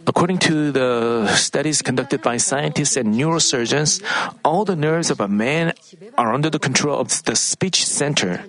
According 0.06 0.38
to 0.38 0.72
the 0.72 1.26
studies 1.34 1.82
conducted 1.82 2.22
by 2.22 2.36
scientists 2.36 2.96
and 2.96 3.14
neurosurgeons, 3.14 4.00
all 4.44 4.64
the 4.64 4.76
nerves 4.76 5.10
of 5.10 5.20
a 5.20 5.28
man 5.28 5.72
are 6.16 6.32
under 6.32 6.48
the 6.48 6.58
control 6.58 6.98
of 6.98 7.22
the 7.24 7.36
speech 7.36 7.84
center. 7.84 8.44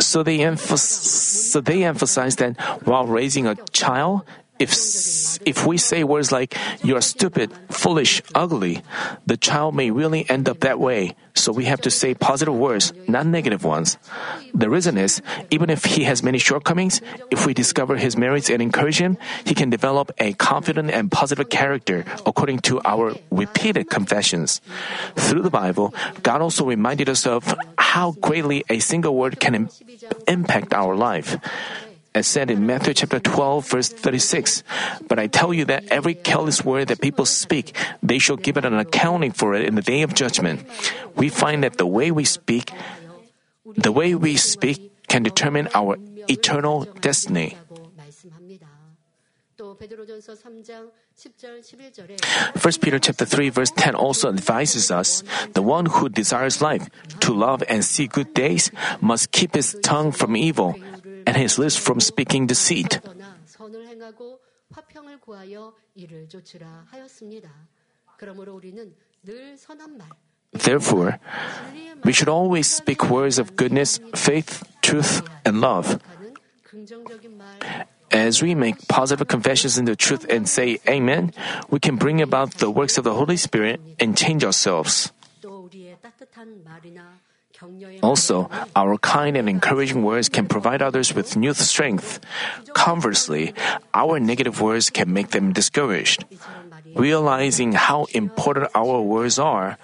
So 0.00 0.22
they, 0.22 0.40
emphasize, 0.40 0.80
so 0.80 1.60
they 1.60 1.84
emphasize 1.84 2.36
that 2.36 2.56
while 2.86 3.06
raising 3.06 3.46
a 3.46 3.54
child, 3.72 4.22
if, 4.58 5.38
if 5.46 5.66
we 5.66 5.78
say 5.78 6.04
words 6.04 6.32
like, 6.32 6.56
you're 6.82 7.00
stupid, 7.00 7.52
foolish, 7.70 8.22
ugly, 8.34 8.82
the 9.26 9.36
child 9.36 9.74
may 9.74 9.90
really 9.90 10.28
end 10.28 10.48
up 10.48 10.60
that 10.60 10.78
way. 10.78 11.14
So 11.34 11.52
we 11.52 11.66
have 11.66 11.80
to 11.82 11.90
say 11.90 12.14
positive 12.14 12.54
words, 12.54 12.92
not 13.06 13.26
negative 13.26 13.62
ones. 13.62 13.96
The 14.54 14.68
reason 14.68 14.98
is, 14.98 15.22
even 15.50 15.70
if 15.70 15.84
he 15.84 16.02
has 16.04 16.22
many 16.22 16.38
shortcomings, 16.38 17.00
if 17.30 17.46
we 17.46 17.54
discover 17.54 17.96
his 17.96 18.16
merits 18.16 18.50
and 18.50 18.60
encourage 18.60 18.98
him, 18.98 19.16
he 19.44 19.54
can 19.54 19.70
develop 19.70 20.10
a 20.18 20.32
confident 20.34 20.90
and 20.90 21.10
positive 21.10 21.48
character 21.48 22.04
according 22.26 22.58
to 22.66 22.80
our 22.84 23.14
repeated 23.30 23.88
confessions. 23.88 24.60
Through 25.14 25.42
the 25.42 25.50
Bible, 25.50 25.94
God 26.22 26.42
also 26.42 26.66
reminded 26.66 27.08
us 27.08 27.26
of 27.26 27.54
how 27.78 28.12
greatly 28.20 28.64
a 28.68 28.80
single 28.80 29.14
word 29.14 29.38
can 29.38 29.54
im- 29.54 29.68
impact 30.26 30.74
our 30.74 30.96
life 30.96 31.38
as 32.14 32.26
said 32.26 32.50
in 32.50 32.66
Matthew 32.66 32.94
chapter 32.94 33.20
12, 33.20 33.68
verse 33.68 33.88
36. 33.88 34.62
But 35.06 35.18
I 35.18 35.26
tell 35.26 35.52
you 35.52 35.64
that 35.66 35.84
every 35.90 36.14
careless 36.14 36.64
word 36.64 36.88
that 36.88 37.00
people 37.00 37.26
speak, 37.26 37.76
they 38.02 38.18
shall 38.18 38.36
give 38.36 38.56
it 38.56 38.64
an 38.64 38.78
accounting 38.78 39.32
for 39.32 39.54
it 39.54 39.66
in 39.66 39.74
the 39.74 39.82
day 39.82 40.02
of 40.02 40.14
judgment. 40.14 40.66
We 41.16 41.28
find 41.28 41.62
that 41.64 41.76
the 41.78 41.86
way 41.86 42.10
we 42.10 42.24
speak, 42.24 42.72
the 43.76 43.92
way 43.92 44.14
we 44.14 44.36
speak 44.36 45.06
can 45.08 45.22
determine 45.22 45.68
our 45.74 45.96
eternal 46.28 46.84
destiny. 47.00 47.56
First 52.56 52.80
Peter 52.80 52.98
chapter 53.00 53.24
3 53.24 53.48
verse 53.48 53.72
10 53.72 53.94
also 53.96 54.28
advises 54.28 54.90
us 54.90 55.24
the 55.54 55.62
one 55.62 55.86
who 55.86 56.08
desires 56.08 56.62
life 56.62 56.88
to 57.20 57.34
love 57.34 57.64
and 57.68 57.84
see 57.84 58.06
good 58.06 58.32
days 58.34 58.70
must 59.00 59.32
keep 59.32 59.54
his 59.54 59.76
tongue 59.82 60.12
from 60.12 60.36
evil 60.36 60.78
and 61.28 61.36
his 61.36 61.60
lips 61.60 61.76
from 61.76 62.00
speaking 62.00 62.48
deceit. 62.48 63.00
Therefore, 70.52 71.20
we 72.04 72.12
should 72.12 72.28
always 72.28 72.66
speak 72.66 73.10
words 73.10 73.38
of 73.38 73.56
goodness, 73.56 74.00
faith, 74.16 74.64
truth, 74.80 75.20
and 75.44 75.60
love. 75.60 76.00
As 78.10 78.40
we 78.40 78.54
make 78.54 78.88
positive 78.88 79.28
confessions 79.28 79.76
in 79.76 79.84
the 79.84 79.94
truth 79.94 80.24
and 80.32 80.48
say 80.48 80.80
Amen, 80.88 81.36
we 81.68 81.78
can 81.78 81.96
bring 81.96 82.22
about 82.22 82.56
the 82.56 82.70
works 82.72 82.96
of 82.96 83.04
the 83.04 83.12
Holy 83.12 83.36
Spirit 83.36 83.80
and 84.00 84.16
change 84.16 84.44
ourselves. 84.44 85.12
Also, 88.02 88.50
our 88.76 88.98
kind 88.98 89.36
and 89.36 89.48
encouraging 89.48 90.02
words 90.02 90.28
can 90.28 90.46
provide 90.46 90.82
others 90.82 91.14
with 91.14 91.36
new 91.36 91.52
strength. 91.54 92.20
Conversely, 92.74 93.54
our 93.94 94.20
negative 94.20 94.60
words 94.60 94.90
can 94.90 95.12
make 95.12 95.30
them 95.30 95.52
discouraged. 95.52 96.24
Realizing 96.94 97.72
how 97.72 98.06
important 98.14 98.70
our 98.74 99.02
words 99.02 99.38
are, 99.38 99.76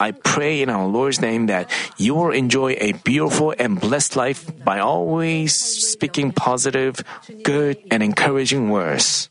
I 0.00 0.12
pray 0.12 0.62
in 0.62 0.70
our 0.70 0.86
Lord's 0.86 1.20
name 1.20 1.46
that 1.46 1.70
you 1.96 2.14
will 2.14 2.32
enjoy 2.32 2.76
a 2.80 2.92
beautiful 3.04 3.54
and 3.58 3.80
blessed 3.80 4.16
life 4.16 4.48
by 4.64 4.80
always 4.80 5.54
speaking 5.54 6.32
positive, 6.32 7.04
good, 7.44 7.78
and 7.90 8.02
encouraging 8.02 8.70
words. 8.70 9.30